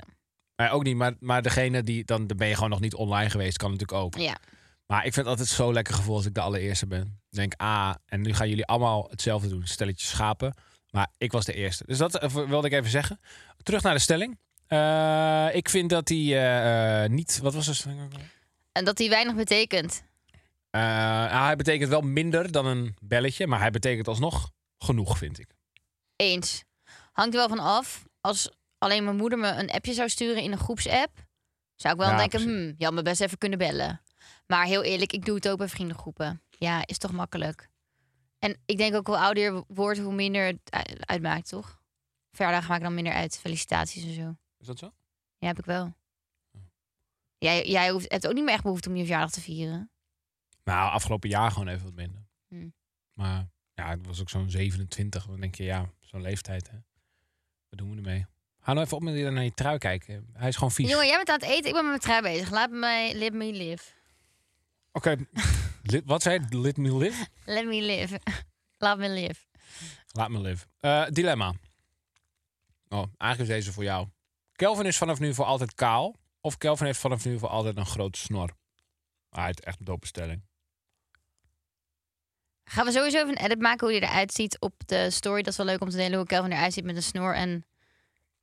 [0.55, 0.95] maar ook niet.
[0.95, 3.99] Maar, maar degene die, dan, dan ben je gewoon nog niet online geweest, kan natuurlijk
[3.99, 4.15] ook.
[4.15, 4.37] Ja.
[4.85, 7.01] Maar ik vind het altijd zo lekker gevoel als ik de allereerste ben.
[7.01, 9.67] Ik denk, ah, en nu gaan jullie allemaal hetzelfde doen.
[9.67, 10.53] Stelletje schapen.
[10.89, 11.83] Maar ik was de eerste.
[11.87, 13.19] Dus dat eh, wilde ik even zeggen.
[13.63, 14.39] Terug naar de stelling.
[14.67, 17.39] Eh, ik vind dat hij eh, niet...
[17.41, 18.13] Wat was de stelling?
[18.71, 20.03] En dat die weinig betekent.
[20.71, 25.59] Nou, hij betekent wel minder dan een belletje, maar hij betekent alsnog genoeg, vind ik.
[26.21, 26.63] Eens.
[27.11, 28.05] Hangt er wel van af.
[28.21, 31.25] Als alleen mijn moeder me een appje zou sturen in een groepsapp...
[31.75, 32.57] zou ik wel Ja, denken, precies.
[32.57, 34.01] hmm, je had me best even kunnen bellen.
[34.47, 36.41] Maar heel eerlijk, ik doe het ook bij vriendengroepen.
[36.49, 37.69] Ja, is toch makkelijk.
[38.39, 41.81] En ik denk ook hoe ouder je wordt, hoe minder het uitmaakt, toch?
[42.31, 43.39] Verjaardagen maken dan minder uit.
[43.39, 44.35] Felicitaties en zo.
[44.57, 44.93] Is dat zo?
[45.37, 45.93] Ja, heb ik wel.
[47.37, 49.91] Jij, jij hoeft, hebt ook niet meer echt behoefte om je verjaardag te vieren.
[50.63, 52.21] Nou, afgelopen jaar gewoon even wat minder.
[52.47, 52.73] Hmm.
[53.13, 55.25] Maar ja, het was ook zo'n 27.
[55.25, 56.77] Dan denk je, ja, zo'n leeftijd, hè.
[57.69, 58.25] Wat doen we ermee?
[58.59, 60.29] Ga nou even op met die naar je trui kijken.
[60.33, 60.89] Hij is gewoon vies.
[60.89, 61.67] Jongen, jij bent aan het eten.
[61.67, 62.49] Ik ben met mijn trui bezig.
[62.49, 63.91] Laat mij, let me live.
[64.91, 65.15] Oké,
[66.05, 66.57] wat zei je?
[66.57, 67.27] Let me live?
[67.45, 68.19] Let me live.
[68.77, 69.41] Laat me live.
[70.11, 70.65] Laat me live.
[70.79, 71.53] Eh, dilemma.
[72.89, 74.07] Oh, eigenlijk is deze voor jou.
[74.51, 76.15] Kelvin is vanaf nu voor altijd kaal.
[76.41, 78.49] Of Kelvin heeft vanaf nu voor altijd een grote snor.
[79.29, 80.41] Ah, het is echt een dope stelling.
[82.71, 85.41] Gaan we sowieso even een edit maken hoe hij eruit ziet op de story.
[85.41, 87.65] Dat is wel leuk om te delen hoe Kelvin eruit ziet met een snor en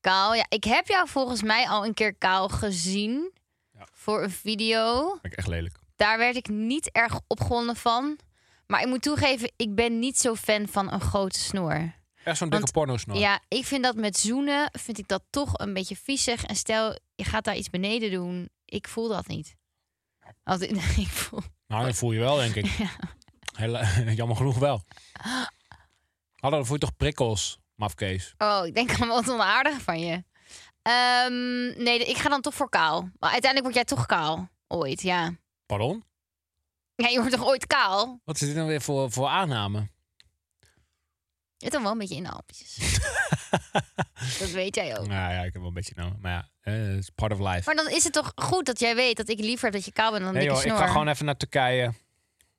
[0.00, 0.34] kaal.
[0.34, 3.32] Ja, ik heb jou volgens mij al een keer kaal gezien
[3.78, 3.86] Ja.
[3.92, 5.08] voor een video.
[5.10, 5.76] Vind ik echt lelijk.
[5.96, 8.18] Daar werd ik niet erg opgewonden van.
[8.66, 11.94] Maar ik moet toegeven, ik ben niet zo fan van een grote snor.
[12.24, 13.16] Echt zo'n dikke Want- porno snor.
[13.18, 16.44] Ja, ik vind dat met zoenen, vind ik dat toch een beetje viezig.
[16.44, 18.48] En stel, je gaat daar iets beneden doen.
[18.64, 19.54] Ik voel dat niet.
[20.44, 22.66] Als ik, ik voel, Nou, dat voel je wel, denk ik.
[24.18, 24.84] Jammer genoeg wel.
[26.36, 28.34] Hallo, dan voel je toch prikkels, mafkees?
[28.38, 30.24] Oh, ik denk allemaal wat onaardig van je.
[30.82, 33.00] Ehm, nee, ik ga dan toch voor kaal.
[33.18, 34.48] Maar uiteindelijk word jij toch kaal.
[34.66, 35.34] Ooit, ja.
[35.66, 36.04] Pardon?
[36.94, 38.20] Ja, je wordt toch ooit kaal?
[38.24, 39.78] Wat is dit nou weer voor, voor aanname?
[41.56, 42.76] Je hebt dan wel een beetje inhaaltjes.
[44.38, 45.06] dat weet jij ook.
[45.06, 46.12] Nou ja, ik heb wel een beetje nou.
[46.20, 47.62] Maar ja, eh, it's part of life.
[47.64, 49.92] Maar dan is het toch goed dat jij weet dat ik liever heb dat je
[49.92, 50.76] kaal bent dan Nee joh, ik snor.
[50.76, 51.92] ga gewoon even naar Turkije.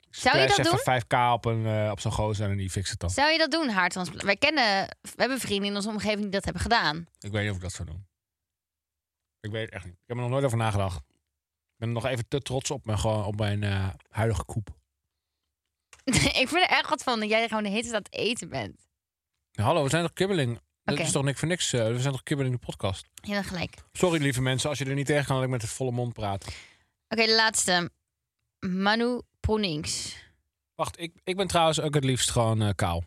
[0.10, 0.66] Zou je dat doen?
[0.66, 3.10] even 5k op, een, eh, op zo'n gozer en die fixt het dan.
[3.10, 4.40] Zou je dat doen, haartransplantatie?
[4.40, 7.08] Wij kennen, we hebben vrienden in onze omgeving die dat hebben gedaan.
[7.20, 8.08] Ik weet niet of ik dat zou doen.
[9.40, 9.94] Ik weet het echt niet.
[9.94, 10.98] Ik heb er nog nooit over nagedacht.
[10.98, 14.70] Ik ben nog even te trots op, me, gewoon op mijn eh, huidige koep.
[16.42, 18.50] ik vind er echt wat van dat jij gewoon de hele tijd aan het eten
[18.50, 18.88] bent.
[19.52, 20.60] Ja, hallo, we zijn toch kibbeling?
[20.84, 21.74] Dat is toch niks voor niks?
[21.74, 23.08] eh, we zijn toch kibbeling de podcast?
[23.22, 23.76] Hebt gelijk.
[23.92, 26.14] Sorry lieve mensen, als je er niet tegen kan dat ik met het volle mond
[26.14, 26.46] praat.
[27.08, 27.92] Oké, de laatste.
[28.60, 30.16] Manu Proenings.
[30.76, 33.04] Wacht, ik, ik ben trouwens ook het liefst gewoon eh, kaal.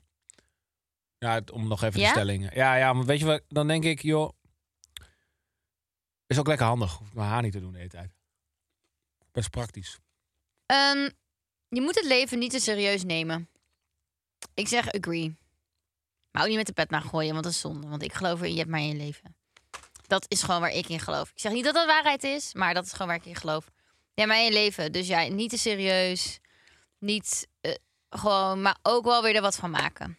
[1.18, 2.06] Ja, om nog even Ja?
[2.06, 2.50] de stellingen.
[2.54, 3.42] Ja, ja, maar weet je wat?
[3.48, 4.32] Dan denk ik, joh.
[6.26, 6.96] Is ook lekker handig.
[6.96, 8.10] Hoef ik mijn haar niet te doen de hele tijd.
[9.32, 9.98] Best praktisch.
[10.66, 11.10] Ehm,
[11.68, 13.48] je moet het leven niet te serieus nemen.
[14.54, 15.36] Ik zeg agree.
[16.30, 17.88] Maar ook niet met de pet naar gooien, want dat is zonde.
[17.88, 19.36] Want ik geloof erin, je hebt maar één leven.
[20.06, 21.30] Dat is gewoon waar ik in geloof.
[21.30, 23.71] Ik zeg niet dat dat waarheid is, maar dat is gewoon waar ik in geloof.
[24.14, 26.40] Hebt maar één leven, dus ja, niet te serieus.
[26.98, 27.74] Niet eh,
[28.10, 30.18] gewoon, maar ook wel weer er wat van maken.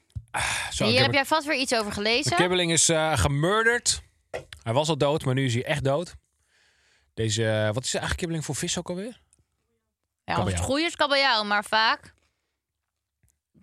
[0.71, 2.35] Zo, En hier ik heb jij vast weer iets over De gelezen.
[2.35, 4.01] kibbeling is eh gemurderd.
[4.63, 6.15] Hij was al dood, maar nu is hij echt dood.
[7.13, 9.21] Deze, eh, wat is de eigenlijk kibbeling voor vis ook alweer?
[10.25, 10.63] Ja, als het kabeljauw.
[10.63, 12.13] goed is kabeljauw, maar vaak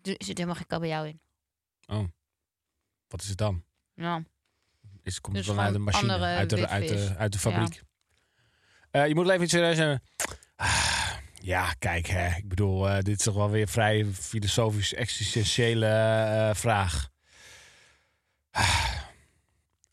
[0.02, 1.20] er zit helemaal geen kabeljauw in.
[1.86, 2.04] Oh.
[3.08, 3.64] Wat is het dan?
[3.94, 4.22] Ja.
[5.02, 7.08] Is, komt Dus het dan uit de gewoon machine, andere uit de, uit, witvis.
[7.08, 7.82] de, uit de fabriek?
[8.90, 10.02] Eh, je moet even niet serieus nemen.
[10.56, 12.36] Ah, ja, kijk, hè.
[12.36, 17.08] ik bedoel, eh, dit is toch wel weer een vrij filosofisch, existentiële eh, vraag.
[18.50, 18.98] Ah.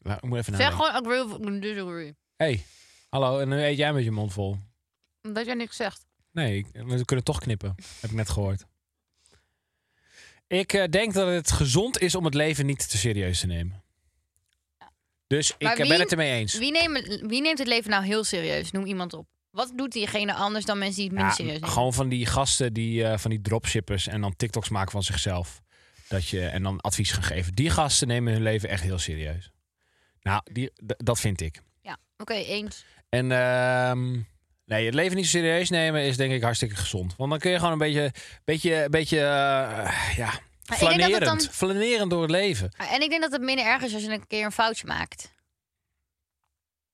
[0.02, 2.16] Ik moet even Zeg gewoon agree of disagree.
[2.36, 2.66] hey,
[3.10, 4.58] hallo, en dan eet jij met je mond vol.
[5.22, 6.06] Omdat jij niks zegt.
[6.32, 7.76] Nee, we kunnen toch knippen.
[8.00, 8.66] Heb ik net gehoord.
[10.48, 13.84] Ik denk dat het gezond is om het leven niet te serieus te nemen.
[15.28, 16.58] Dus ik ben het ermee eens.
[16.58, 18.72] Wie neemt, wie neemt het leven nou heel serieus?
[18.72, 19.28] Noem iemand op.
[19.52, 21.70] Wat doet diegene anders dan mensen die het minder Ja, serieus nemen?
[21.70, 25.62] gewoon van die gasten die eh, van die dropshippers en dan TikToks maken van zichzelf.
[26.08, 27.54] Dat je en dan advies gaan geven.
[27.54, 29.52] Die gasten nemen hun leven echt heel serieus.
[30.22, 31.62] Nou, die, dat vind ik.
[31.82, 32.86] Ja, oké, eens.
[33.10, 34.12] En ehm,
[34.66, 37.16] nee, het leven niet zo serieus nemen is denk ik hartstikke gezond.
[37.16, 38.12] Want dan kun je gewoon een beetje,
[38.46, 40.40] beetje, beetje, eh, ja,
[40.76, 42.72] Flanerend, dan- flanerend door het leven.
[42.92, 45.32] En ik denk dat het minder erg is als je een keer een foutje maakt.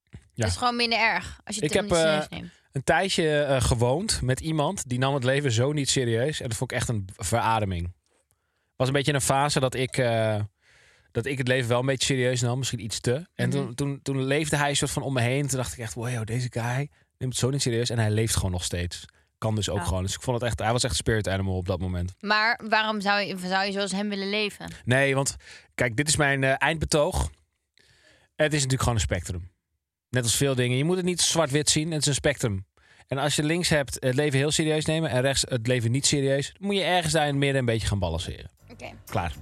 [0.09, 0.19] Ja.
[0.35, 2.47] Dat is gewoon minder erg als je het Ik heb, niet eh.
[2.71, 6.41] Een tijdje eh, gewoond met iemand die nam het leven zo niet serieus.
[6.41, 7.83] En dat vond ik echt een verademing.
[7.83, 10.39] Het was een beetje een fase dat ik, eh,
[11.11, 12.57] dat ik het leven wel een beetje serieus nam.
[12.57, 13.27] Misschien iets te.
[13.35, 13.57] En Mhm.
[13.57, 15.47] toen, toen, toen leefde hij een soort van om me heen.
[15.47, 17.89] Toen dacht ik echt, wow, deze guy neemt het zo niet serieus.
[17.89, 19.05] En hij leeft gewoon nog steeds.
[19.43, 19.83] Kan dus ook Ja.
[19.83, 20.03] gewoon.
[20.03, 22.13] Dus ik vond het echt, hij was echt spirit animal op dat moment.
[22.19, 24.71] Maar waarom zou je, zou je zoals hem willen leven?
[24.85, 25.35] Nee, want
[25.75, 27.29] kijk, dit is mijn eh, eindbetoog.
[28.35, 29.51] Het is natuurlijk gewoon een spectrum.
[30.09, 30.77] Net als veel dingen.
[30.77, 31.91] Je moet het niet zwart-wit zien.
[31.91, 32.65] Het is een spectrum.
[33.07, 36.05] En als je links hebt het leven heel serieus nemen en rechts het leven niet
[36.05, 38.51] serieus, dan moet je ergens daar in het midden een beetje gaan balanceren.
[38.71, 38.89] Oké.
[39.05, 39.33] Klaar.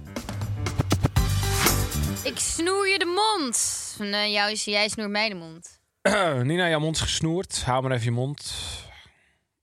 [2.24, 3.96] Ik snoer je de mond.
[4.10, 5.80] Nee, jou is, jij snoert mij de mond.
[6.48, 7.62] Nina, jouw mond is gesnoerd.
[7.64, 8.52] Hou maar even je mond.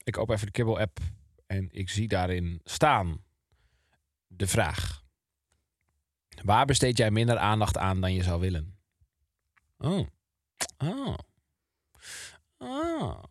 [0.10, 1.00] Ik open even de Kibbel-app
[1.48, 3.24] en ik zie daarin staan
[4.28, 5.04] de vraag.
[6.44, 8.78] Waar besteed jij minder aandacht aan dan je zou willen?
[9.78, 10.08] Oh.
[10.78, 11.18] Oh.
[12.58, 13.24] Oh.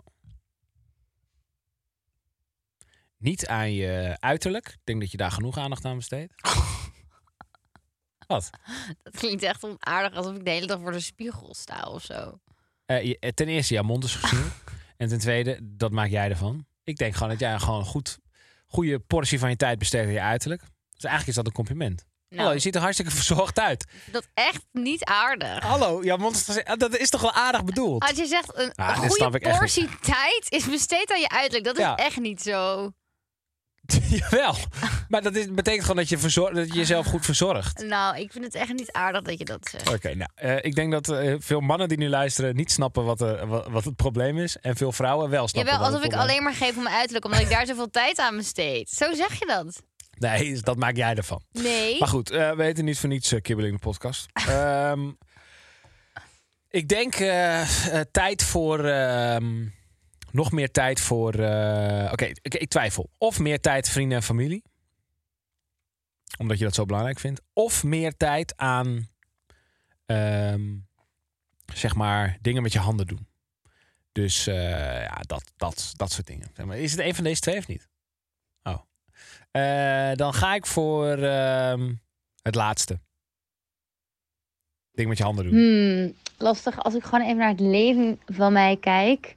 [3.16, 4.68] Niet aan je uiterlijk.
[4.68, 6.34] Ik denk dat je daar genoeg aandacht aan besteedt.
[8.26, 8.50] Wat?
[9.02, 12.40] Dat klinkt echt onaardig alsof ik de hele dag voor de spiegel sta of zo.
[12.86, 14.52] Eh, eh, ten eerste, jouw mond is gesnoerd.
[14.96, 16.66] en ten tweede, dat maak jij ervan.
[16.88, 18.18] Ik denk gewoon dat jij gewoon een goed,
[18.66, 20.60] goede portie van je tijd besteedt aan je uiterlijk.
[20.60, 22.04] Dus eigenlijk is dat een compliment.
[22.28, 23.86] Nou, Hallo, je ziet er hartstikke verzorgd uit.
[24.12, 25.62] dat is echt niet aardig.
[25.62, 28.02] Hallo, mond is, dat is toch wel aardig bedoeld?
[28.02, 31.82] Als je zegt een Ah, goede portie tijd is besteed aan je uiterlijk, dat is
[31.82, 31.96] Ja.
[31.96, 32.90] echt niet zo.
[34.18, 34.54] Jawel,
[35.08, 37.84] maar dat is, betekent gewoon dat je, verzor- dat je jezelf goed verzorgt.
[37.84, 39.88] Nou, ik vind het echt niet aardig dat je dat zegt.
[39.94, 43.20] Oké, nou, eh, ik denk dat eh, veel mannen die nu luisteren niet snappen wat,
[43.20, 44.56] er, wat, het probleem is.
[44.56, 47.40] En veel vrouwen wel snappen Jawel, alsof ik alleen maar geef om mijn uiterlijk, omdat
[47.40, 48.90] ik daar zoveel tijd aan besteed.
[48.90, 49.82] Zo zeg je dat.
[50.18, 51.42] Nee, dat maak jij ervan.
[51.52, 51.98] Nee.
[51.98, 54.26] Maar goed, eh, we heten niet voor niets Kibbeling de podcast.
[54.48, 55.10] Ehm,
[56.70, 57.60] ik denk eh,
[57.94, 58.84] eh, tijd voor...
[58.84, 59.66] ehm,
[60.38, 61.34] nog meer tijd voor...
[61.34, 63.10] eh, Oké, ik, twijfel.
[63.18, 64.62] Of meer tijd vrienden en familie.
[66.38, 67.40] Omdat je dat zo belangrijk vindt.
[67.52, 69.08] Of meer tijd aan...
[70.06, 70.76] ehm,
[71.74, 73.26] zeg maar, dingen met je handen doen.
[74.12, 76.50] Dus eh, ja, dat, dat, dat soort dingen.
[76.54, 77.88] Zeg maar, is het een van deze twee of niet?
[78.62, 78.78] Oh.
[79.50, 81.94] Eh, dan ga ik voor ehm,
[82.42, 83.00] het laatste.
[84.92, 85.54] Ding met je handen doen.
[85.54, 86.82] Hmm, lastig.
[86.82, 89.36] Als ik gewoon even naar het leven van mij kijk,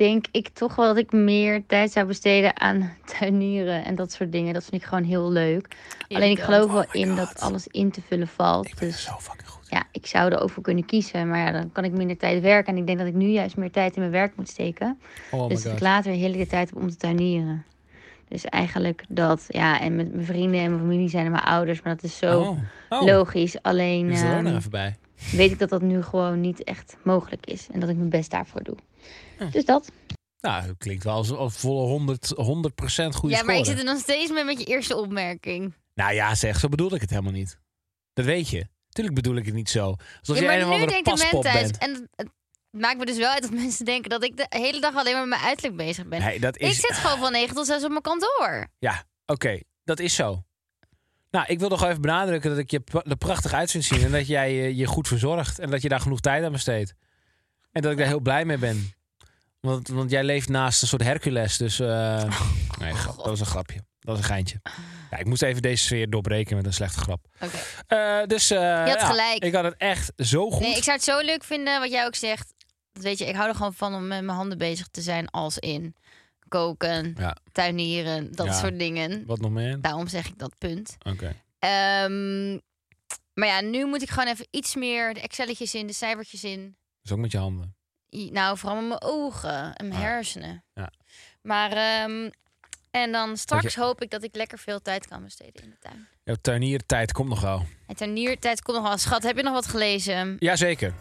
[0.00, 4.32] denk ik toch wel dat ik meer tijd zou besteden aan tuinieren en dat soort
[4.32, 4.54] dingen.
[4.54, 5.68] Dat vind ik gewoon heel leuk.
[6.08, 7.16] Alleen ik geloof wel Oh in God.
[7.16, 8.66] dat alles in te vullen valt.
[8.66, 9.66] Ik ben er Dus zo fucking goed.
[9.68, 11.28] ja, ik zou er ook voor kunnen kiezen.
[11.28, 12.72] Maar ja, dan kan ik minder tijd werken.
[12.72, 14.98] En ik denk dat ik nu juist meer tijd in mijn werk moet steken.
[15.30, 17.64] Oh dus dat ik later heerlijke tijd heb om te tuinieren.
[18.28, 21.82] Dus eigenlijk dat, ja, en met mijn vrienden en mijn familie zijn er mijn ouders.
[21.82, 22.58] Maar dat is zo Oh.
[22.88, 23.02] Oh.
[23.02, 23.62] logisch.
[23.62, 24.96] Alleen is er ehm, even bij.
[25.32, 27.66] weet ik dat dat nu gewoon niet echt mogelijk is.
[27.72, 28.76] En dat ik mijn best daarvoor doe.
[29.52, 29.90] Dus dat.
[30.40, 32.36] Nou, dat klinkt wel als een volle 100, 100%
[33.14, 35.74] goede ja, maar ik zit er nog steeds mee met je eerste opmerking.
[35.94, 37.58] Nou ja, zeg, zo bedoelde ik het helemaal niet.
[38.12, 38.66] Dat weet je.
[38.88, 39.94] Tuurlijk bedoel ik het niet zo.
[40.20, 41.70] Alsof ja, jij maar of nu denkt de mens thuis.
[41.70, 42.30] En het-
[42.72, 45.12] Het maakt me dus wel uit dat mensen denken dat ik de hele dag alleen
[45.12, 46.20] maar met mijn uiterlijk bezig ben.
[46.20, 46.68] Nee, dat is...
[46.78, 48.66] Ik zit gewoon van 9 tot 6 op mijn kantoor.
[48.78, 49.60] Ja, oké.
[49.84, 50.42] Dat is zo.
[51.30, 54.02] Nou, ik wil nog even benadrukken dat ik je er prachtig uit vind zien.
[54.02, 55.58] En dat jij je, je goed verzorgt.
[55.58, 56.94] En dat je daar genoeg tijd aan besteedt.
[57.72, 58.92] En dat ik daar heel blij mee ben.
[59.60, 61.56] Want, want jij leeft naast een soort Hercules.
[61.56, 62.24] Dus eh,
[62.80, 63.76] nee, grap, dat was een grapje.
[63.76, 63.84] Dat
[64.16, 64.60] was een geintje.
[65.10, 67.26] Ja, ik moest even deze sfeer doorbreken met een slechte grap.
[67.40, 67.56] Oké.
[67.86, 69.44] Eh, dus eh, had ja, gelijk.
[69.44, 70.60] Ik had het echt zo goed.
[70.60, 72.54] Nee, ik zou het zo leuk vinden wat jij ook zegt.
[72.92, 75.28] Dat weet je, ik hou er gewoon van om met mijn handen bezig te zijn
[75.30, 75.94] als in
[76.48, 77.36] koken, Ja.
[77.52, 79.26] tuinieren, dat soort dingen.
[79.26, 79.80] Wat nog meer?
[79.80, 80.96] Daarom zeg ik dat punt.
[81.06, 81.36] Oké.
[81.58, 82.52] Ehm,
[83.34, 86.76] maar ja, nu moet ik gewoon even iets meer de Excelletjes in, de cijfertjes in.
[87.02, 87.74] Dus ook met je handen.
[88.12, 90.06] I- Nou, vooral met mijn ogen en mijn Ah.
[90.06, 90.64] hersenen.
[90.74, 90.92] Ja.
[91.42, 92.30] Maar, ehm,
[92.90, 96.08] en dan straks hoop ik dat ik lekker veel tijd kan besteden in de tuin.
[96.24, 97.66] Jouw tuiniertijd komt nog wel.
[97.86, 98.98] En tuiniertijd komt nog wel.
[98.98, 100.36] Schat, heb je nog wat gelezen?
[100.38, 100.94] Jazeker.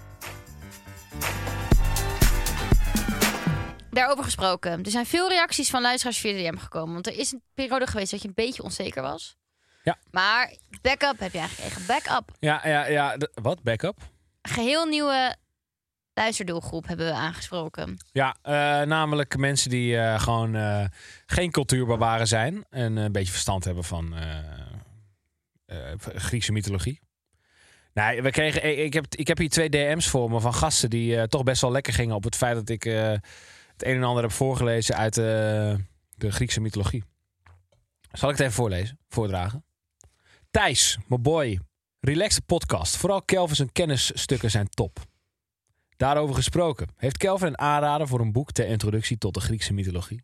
[3.91, 4.83] Daarover gesproken.
[4.83, 6.93] Er zijn veel reacties van luisteraars via DM gekomen.
[6.93, 9.38] Want er is een periode geweest dat je een beetje onzeker was.
[9.83, 9.97] Ja.
[10.12, 11.85] Maar backup heb je eigenlijk gekregen.
[12.03, 12.31] Backup.
[12.39, 13.17] Ja, ja, ja.
[13.33, 13.63] wat?
[13.63, 13.97] Backup?
[14.41, 15.35] Geheel nieuwe
[16.19, 17.97] luisterdoelgroep hebben we aangesproken.
[18.12, 18.53] Ja, eh,
[18.88, 20.86] namelijk mensen die eh, gewoon eh,
[21.25, 22.65] geen cultuurbarbaren zijn.
[22.69, 24.13] En een beetje verstand hebben van
[25.99, 26.99] Griekse mythologie.
[27.93, 31.27] Nee, we kregen, ik, heb, ik heb hier twee DM's voor me van gasten die
[31.27, 34.32] toch best wel lekker gingen op het feit dat ik het een en ander heb
[34.32, 35.77] voorgelezen uit de
[36.17, 37.03] Griekse mythologie.
[38.12, 39.65] Zal ik het even voorlezen, voordragen?
[40.51, 41.60] Thijs, mijn boy.
[41.99, 42.97] Relaxed podcast.
[42.97, 45.08] Vooral Kelvin's kennisstukken zijn top.
[45.99, 46.88] Daarover gesproken.
[46.95, 50.23] Heeft Kelvin een aanrader voor een boek ter introductie tot de Griekse mythologie?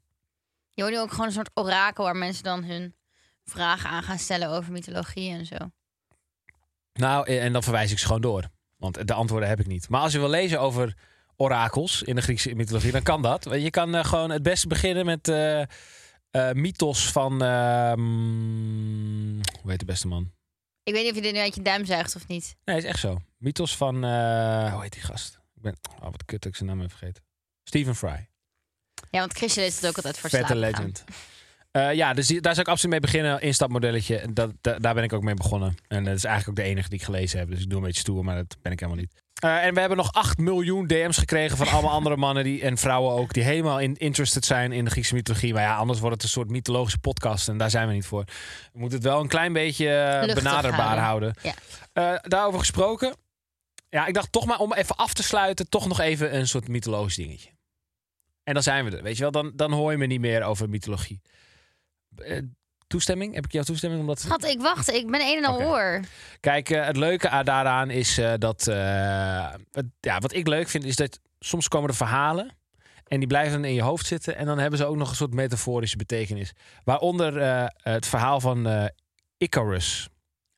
[0.74, 2.96] Je hoort nu ook gewoon een soort orakel waar mensen dan hun
[3.44, 5.56] vragen aan gaan stellen over mythologie en zo.
[6.94, 8.50] Nou, en dan verwijs ik ze gewoon door.
[8.78, 9.90] Want de antwoorden heb ik niet.
[9.90, 10.98] Maar als je wil lezen over
[11.36, 13.44] orakels in de Griekse mythologie, dan kan dat.
[13.44, 17.42] Want Je kan eh, gewoon het beste beginnen met eh eh, mythos van...
[17.42, 18.02] ehm,
[19.62, 20.32] hoe heet de beste man?
[20.84, 22.56] Ik weet niet of je dit nu uit je duim zuigt of niet.
[22.66, 23.22] Nee, is echt zo.
[23.38, 24.04] Mythos van...
[24.04, 25.44] eh, hoe heet die gast?
[25.66, 25.78] Ben...
[26.00, 27.24] Oh, wat kut dat ik zijn naam heb vergeten.
[27.64, 28.30] Stephen Fry.
[29.10, 31.04] Ja, want Chrisje leest het ook altijd voor Vette legend.
[31.72, 33.42] Eh, ja, dus die- daar zou ik absoluut mee beginnen.
[33.42, 34.28] Instapmodelletje.
[34.34, 35.76] Dat, da- daar ben ik ook mee begonnen.
[35.88, 37.50] En dat is eigenlijk ook de enige die ik gelezen heb.
[37.50, 39.22] Dus ik doe een beetje stoer, maar dat ben ik helemaal niet.
[39.42, 42.78] Eh, en we hebben nog 8 miljoen DM's gekregen van allemaal andere mannen die, en
[42.78, 43.34] vrouwen ook.
[43.34, 45.54] Die helemaal in, interested zijn in de Griekse mythologie.
[45.54, 47.48] Maar ja, anders wordt het een soort mythologische podcast.
[47.48, 48.24] En daar zijn we niet voor.
[48.74, 51.36] We moeten het wel een klein beetje eh, benaderbaar houden.
[51.44, 51.56] houden.
[51.94, 52.20] Ja.
[52.22, 53.16] Daarover gesproken.
[53.96, 55.70] Ja, ik dacht toch maar om even af te sluiten.
[55.70, 57.50] Toch nog even een soort mythologisch dingetje.
[58.44, 59.04] En dan zijn we er.
[59.04, 61.22] Weet je wel, dan, dan hoor je me niet meer over mythologie.
[62.18, 62.42] Eh,
[62.88, 63.34] toestemming?
[63.36, 64.02] Heb ik jouw toestemming?
[64.02, 64.20] Omdat...
[64.20, 64.90] Schat, ik wacht.
[64.94, 65.66] Ik ben een en al Oké.
[65.66, 66.00] oor.
[66.40, 68.66] Kijk, eh, het leuke daaraan is eh, dat.
[68.66, 72.58] het- ja, wat ik leuk vind is dat soms komen er verhalen.
[73.08, 74.36] En die blijven dan in je hoofd zitten.
[74.36, 76.54] En dan hebben ze ook nog een soort metaforische betekenis.
[76.84, 77.42] Waaronder
[77.76, 78.90] het verhaal van
[79.38, 80.10] Icarus.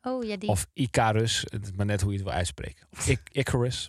[0.08, 1.46] Oh ja, die Of Icarus.
[1.50, 2.88] Het is maar net hoe je het wil uitspreken.
[2.92, 3.88] Of I- Icarus.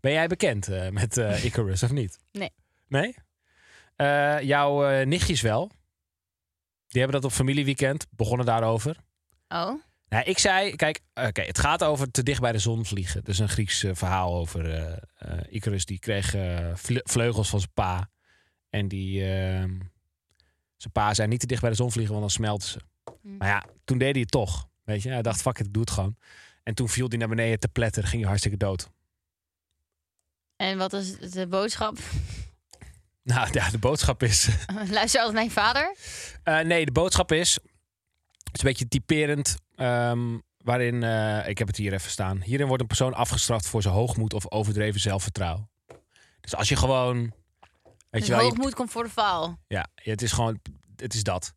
[0.00, 2.18] Ben jij bekend eh, met eh, Icarus of niet?
[2.32, 2.50] Nee.
[2.88, 3.14] Nee?
[3.96, 5.70] Eh, jouw nichtjes wel.
[6.86, 8.06] Die hebben dat op familieweekend.
[8.10, 8.96] Begonnen daarover.
[9.48, 9.72] Oh,
[10.08, 13.24] Nou, ik zei, kijk, oké, het gaat over te dicht bij de zon vliegen.
[13.24, 14.98] Dus een Grieks verhaal over
[15.48, 15.84] Icarus.
[15.84, 16.30] Die kreeg
[16.74, 18.10] vle- vleugels van zijn pa.
[18.70, 19.78] En die, ehm,
[20.76, 22.78] zijn pa zei niet te dicht bij de zon vliegen, want dan smelten ze.
[23.22, 23.36] Hm.
[23.36, 24.68] Maar ja, toen deed hij het toch.
[24.84, 26.16] Weet je, hij dacht, fuck it, ik doe het gewoon.
[26.62, 28.88] En toen viel hij naar beneden te pletten, ging hij hartstikke dood.
[30.56, 31.98] en wat is de boodschap?
[33.22, 34.48] Nou ja, de boodschap is...
[34.90, 35.96] Luister als mijn vader.
[36.42, 37.54] Eh, nee, de boodschap is.
[37.54, 39.56] Het is een beetje typerend.
[39.74, 41.02] ehm, waarin.
[41.02, 42.40] eh, ik heb het hier even staan.
[42.42, 45.70] Hierin wordt een persoon afgestraft voor zijn hoogmoed of overdreven zelfvertrouwen.
[46.40, 47.16] Dus als je gewoon.
[47.22, 47.32] Weet
[48.10, 49.58] Dus je wel, je- hoogmoed komt voor de val.
[49.66, 50.60] ja, het is gewoon.
[50.96, 51.54] Het is dat.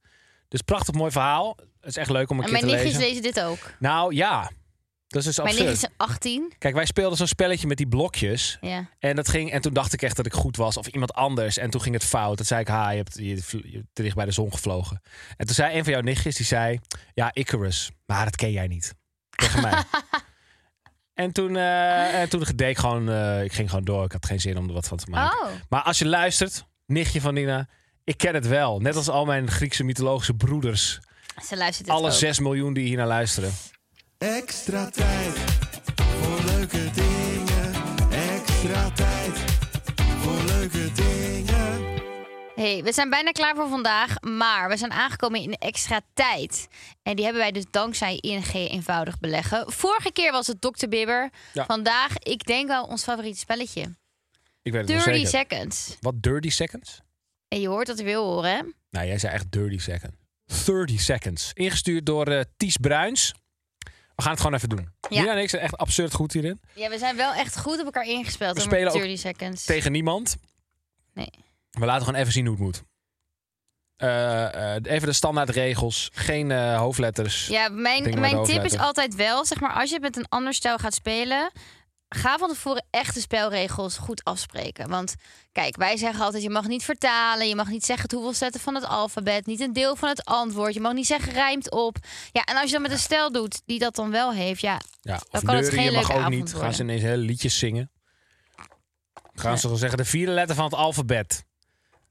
[0.48, 1.58] Dus prachtig mooi verhaal.
[1.88, 3.24] Het is echt leuk om een En keer mijn te nichtjes lezen.
[3.24, 3.72] lezen dit ook.
[3.80, 4.52] Nou ja,
[5.08, 6.54] dat is dus Mijn zijn 18.
[6.58, 8.58] Kijk, wij speelden zo'n spelletje met die blokjes.
[8.62, 8.90] Ja.
[9.00, 10.78] En, dat ging, en toen dacht ik echt dat ik goed was.
[10.78, 11.58] Of iemand anders.
[11.58, 12.38] En toen ging het fout.
[12.38, 15.02] Dat zei ik, ha, je hebt, je, te dicht bij de zon gevlogen.
[15.38, 16.80] En toen zei een van jouw nichtjes, die zei...
[17.14, 17.92] Ja, Icarus.
[18.06, 18.94] Maar dat ken jij niet.
[19.30, 19.84] Tegen mij.
[21.24, 23.10] en toen, eh, en toen deed ik gewoon...
[23.10, 24.06] eh, ik ging gewoon door.
[24.06, 25.48] Ik had geen zin om er wat van te maken.
[25.48, 27.68] Oh, Maar als je luistert, nichtje van Nina...
[28.04, 28.80] Ik ken het wel.
[28.80, 31.00] Net als al mijn Griekse mythologische broeders.
[31.46, 32.14] Ze luistert dit Alle ook.
[32.14, 33.52] 6 miljoen die hier naar luisteren.
[34.18, 35.34] Extra tijd
[35.96, 37.74] voor leuke dingen.
[38.12, 39.38] Extra tijd
[39.98, 41.96] voor leuke dingen.
[42.56, 46.68] Hey, we zijn bijna klaar voor vandaag, maar we zijn aangekomen in extra tijd.
[47.04, 49.72] En die hebben wij dus dankzij ING eenvoudig beleggen.
[49.72, 50.88] Vorige keer was het Dr.
[50.88, 51.30] Bibber.
[51.54, 51.66] Ja.
[51.66, 53.82] Vandaag, ik denk wel ons favoriete spelletje.
[54.62, 55.58] Ik weet het wel 30 zeker.
[55.58, 55.98] seconds.
[56.00, 57.02] Wat, dirty seconds?
[57.48, 58.62] En je hoort dat wil horen, hè?
[58.90, 60.16] Nou, jij zei echt dirty seconds.
[60.66, 61.52] 30 seconds.
[61.54, 63.34] Ingestuurd door eh, Ties Bruins.
[64.16, 64.90] We gaan het gewoon even doen.
[65.10, 65.20] Ja.
[65.22, 66.62] Nina en ik zijn echt absurd goed hierin.
[66.74, 68.56] Ja, we zijn wel echt goed op elkaar ingespeeld.
[68.56, 69.66] We spelen met ook 30 seconds.
[69.66, 70.38] Tegen niemand.
[71.14, 71.30] Nee.
[71.72, 72.84] We laten gewoon even zien hoe het moet.
[73.96, 76.10] Eh, eh, even de standaardregels.
[76.14, 77.48] Geen hoofdletters.
[77.48, 80.78] Ja, mijn, mijn tip is altijd wel, zeg maar, als je met een ander stijl
[80.78, 81.52] gaat spelen,
[82.10, 84.90] ga van tevoren echt de spelregels goed afspreken.
[84.90, 85.16] Want
[85.52, 88.76] kijk, wij zeggen altijd, je mag niet vertalen, je mag niet zeggen het hoeveelste van
[88.76, 91.98] het alfabet, niet een deel van het antwoord, je mag niet zeggen rijmt op.
[92.32, 94.82] Ja, en als je dan met een stijl doet die dat dan wel heeft, ja,
[95.02, 96.50] Dan kan het geen mag leuke ook niet.
[96.50, 96.76] Gaan worden.
[96.76, 97.92] ze ineens hele liedjes zingen.
[99.34, 99.60] Gaan Nee.
[99.60, 101.46] ze wel zeggen de vierde letter van het alfabet.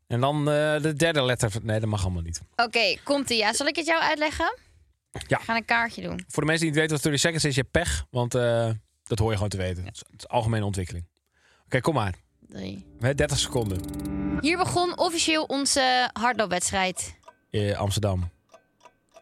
[0.06, 1.50] En dan eh, de derde letter.
[1.62, 2.40] Nee, dat mag allemaal niet.
[2.56, 3.36] Oké, komt ie.
[3.36, 4.58] Ja, zal ik het jou uitleggen?
[5.26, 5.38] Ja.
[5.38, 6.24] We gaan een kaartje doen.
[6.28, 8.04] Voor de mensen die niet weten wat 30 seconds is, je pech.
[8.10, 8.70] Want eh,
[9.08, 9.84] dat hoor je gewoon te weten.
[9.84, 11.04] Het is, het is algemene ontwikkeling.
[11.64, 12.14] Oké, kom maar.
[12.48, 12.76] Drie.
[12.76, 13.80] We hebben 30 seconden.
[14.40, 17.18] Hier begon officieel onze hardloopwedstrijd.
[17.50, 18.30] Eh, Amsterdam.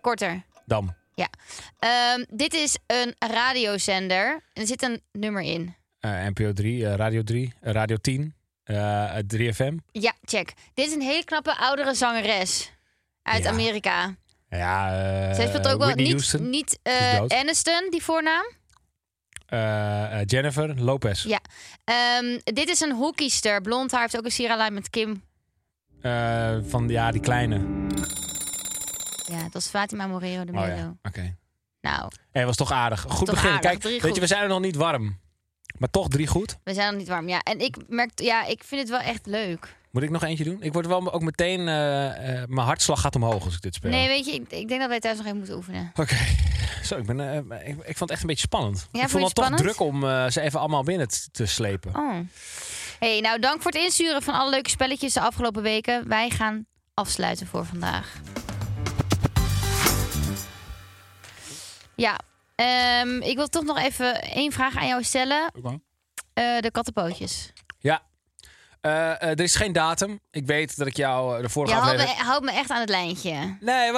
[0.00, 0.42] Korter.
[0.66, 0.94] Dam.
[1.78, 4.32] Ehm, dit is een radiozender.
[4.52, 5.74] En er zit een nummer in.
[6.00, 9.76] Eh, NPO 3, eh, Radio 3, eh, Radio 10, eh, 3FM.
[9.92, 10.52] Ja, check.
[10.74, 12.72] Dit is een hele knappe oudere zangeres.
[13.22, 13.50] Uit Ja.
[13.50, 14.16] Amerika.
[14.48, 16.50] Ja, Zij speelt ook wel niet, Houston.
[16.50, 16.78] niet
[17.18, 17.32] dood.
[17.32, 18.44] Aniston, die voornaam.
[19.54, 21.24] Eh, eh, Jennifer Lopez.
[21.24, 21.40] Ja.
[21.84, 23.60] Ehm, dit is een hockeyster.
[23.60, 25.22] Blond haar heeft ook een sieralijn met Kim.
[26.00, 27.56] Eh, van ja, die kleine.
[29.26, 30.74] Ja, dat is Fatima Morero de Oh Melo.
[30.76, 31.36] ja, oké.
[31.80, 33.00] Nou, Hey, was toch aardig.
[33.08, 33.50] Goed Toch begin.
[33.50, 34.14] aardig, Kijk, drie weet goed.
[34.14, 35.18] je, we zijn er nog niet warm.
[35.78, 36.58] Maar toch drie goed.
[36.64, 37.28] we zijn nog niet warm.
[37.28, 39.76] Ja, en ik merk, ja, ik vind het wel echt leuk.
[39.90, 40.62] Moet ik nog eentje doen?
[40.62, 41.64] Ik word wel ook meteen...
[41.64, 43.90] mijn hartslag gaat omhoog als ik dit speel.
[43.90, 45.92] Nee, weet je, ik, ik denk dat wij thuis nog even moeten oefenen.
[45.94, 46.16] Oké.
[46.88, 48.88] Zo, ik, ben, eh, ik, ik vond het echt een beetje spannend.
[48.92, 49.76] Ja, ik vond het toch spannend?
[49.76, 51.96] druk om eh, ze even allemaal binnen te slepen.
[51.96, 52.18] Oh.
[52.98, 56.08] Hey, nou dank voor het insturen van alle leuke spelletjes de afgelopen weken.
[56.08, 58.12] Wij gaan afsluiten voor vandaag.
[61.94, 62.18] Ja,
[62.54, 65.52] ehm, ik wil toch nog even één vraag aan jou stellen.
[66.34, 67.52] Eh, de kattenpootjes.
[67.78, 68.02] Ja.
[68.80, 70.20] Er is geen datum.
[70.30, 72.24] Ik weet dat ik jou de vorige Je houdt aflevering...
[72.24, 73.56] me, houdt me echt aan het lijntje.
[73.60, 73.92] Nee,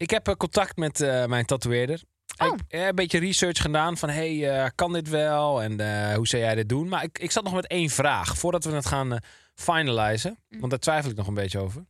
[0.00, 2.02] ik heb eh, contact met eh, mijn tatoeëerder.
[2.38, 2.54] Oh.
[2.54, 5.62] Ik heb een beetje research gedaan van, hey, eh, kan dit wel?
[5.62, 6.88] En eh, hoe zou jij dit doen?
[6.88, 9.18] Maar ik, ik zat nog met één vraag, voordat we het gaan eh,
[9.54, 10.38] finalizen.
[10.48, 10.58] Mm.
[10.58, 11.86] Want daar twijfel ik nog een beetje over.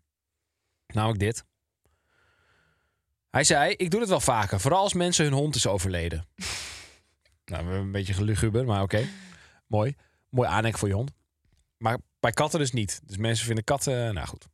[0.86, 1.44] Namelijk dit.
[3.30, 4.60] Hij zei, ik doe het wel vaker.
[4.60, 6.18] Vooral als mensen hun hond is overleden.
[7.44, 9.08] nou, we hebben een beetje geluguber, maar oké.
[9.66, 9.96] Mooi.
[10.28, 11.10] Mooi aanhek voor je hond.
[11.76, 13.00] Maar bij katten dus niet.
[13.04, 14.46] Dus mensen vinden katten, nou goed.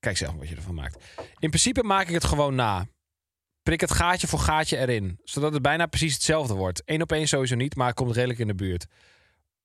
[0.00, 1.04] Kijk zelf wat je ervan maakt.
[1.38, 2.86] In principe maak ik het gewoon na.
[3.62, 5.20] Prik het gaatje voor gaatje erin.
[5.24, 6.82] Zodat het bijna precies hetzelfde wordt.
[6.84, 8.86] Eén op één sowieso niet, maar het komt redelijk in de buurt.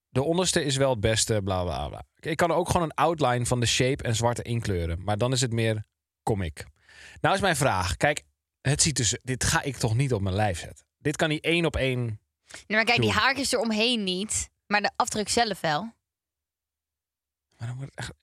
[0.10, 2.04] De onderste is wel het beste, bla bla bla.
[2.20, 5.04] Ik kan ook gewoon een outline van de shape en zwarte inkleuren.
[5.04, 5.84] Maar dan is het meer
[6.24, 6.66] comic.
[7.22, 7.98] Nou is mijn vraag.
[7.98, 8.24] Kijk,
[8.62, 10.86] het ziet dus, dit ga ik toch niet op mijn lijf zetten.
[10.98, 12.00] Dit kan niet één op één.
[12.00, 12.18] Nee,
[12.68, 13.20] maar kijk, die Doe.
[13.20, 14.50] haartjes eromheen niet.
[14.68, 15.82] Maar de afdruk zelf wel.
[17.58, 18.14] Maar dan wordt het echt-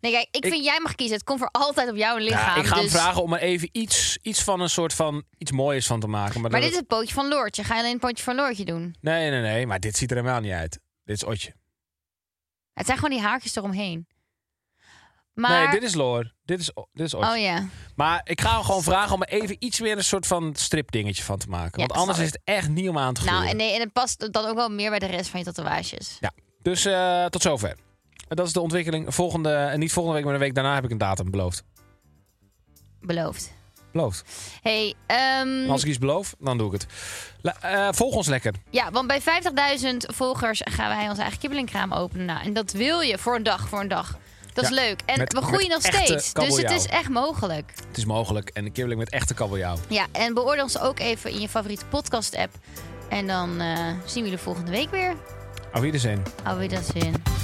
[0.00, 1.16] Nee, kijk, ik, Ik- vind jij mag kiezen.
[1.16, 2.54] Het komt voor altijd op jouw lichaam.
[2.54, 5.24] Ja, ik ga hem dus- vragen om er even iets, iets van een soort van
[5.38, 6.40] iets moois van te maken.
[6.40, 7.64] Maar, dit is het pootje van Loortje.
[7.64, 8.96] Ga je alleen het pootje van Loortje doen?
[9.00, 9.66] Nee, nee, nee.
[9.66, 10.78] Maar dit ziet er helemaal niet uit.
[11.04, 11.54] Dit is Otje.
[12.72, 14.06] Het zijn gewoon die haartjes eromheen.
[15.34, 15.62] Maar...
[15.62, 16.32] Nee, dit is Loor.
[16.44, 17.30] Dit is, dit is Otje.
[17.30, 17.68] Oh ja.
[17.94, 21.22] Maar ik ga hem gewoon vragen om er even iets meer een soort van stripdingetje
[21.22, 21.80] van te maken.
[21.80, 23.38] Ja, Want anders is het echt niet om aan te gluren.
[23.38, 25.44] Nou, en, nee, en het past dan ook wel meer bij de rest van je
[25.46, 26.16] tatoeages.
[26.20, 26.32] Ja.
[26.62, 27.76] Dus eh, tot zover.
[28.34, 29.14] Dat is de ontwikkeling.
[29.14, 31.64] Volgende, en niet volgende week, maar de week daarna heb ik een datum beloofd.
[33.00, 33.52] Beloofd.
[33.92, 34.24] Beloofd.
[34.62, 36.86] Hey, ehm, als ik iets beloof, dan doe ik het.
[37.42, 38.54] La- eh, volg ons lekker.
[38.70, 42.26] ja, want bij 50.000 volgers gaan wij ons eigen kibbelingkraam openen.
[42.26, 44.18] Nou, en dat wil je voor een dag, voor een dag.
[44.52, 45.00] Dat is leuk.
[45.06, 46.32] En met- we groeien nog steeds.
[46.32, 47.72] Dus het is echt mogelijk.
[47.88, 48.48] Het is mogelijk.
[48.50, 49.76] En de kibbeling met echte kabeljauw.
[49.88, 52.54] Ja, en beoordeel ons ook even in je favoriete podcast-app.
[53.08, 55.14] En dan eh, zien we jullie volgende week weer.
[55.72, 56.22] Auf Wiedersehen.
[56.42, 57.43] Hou weer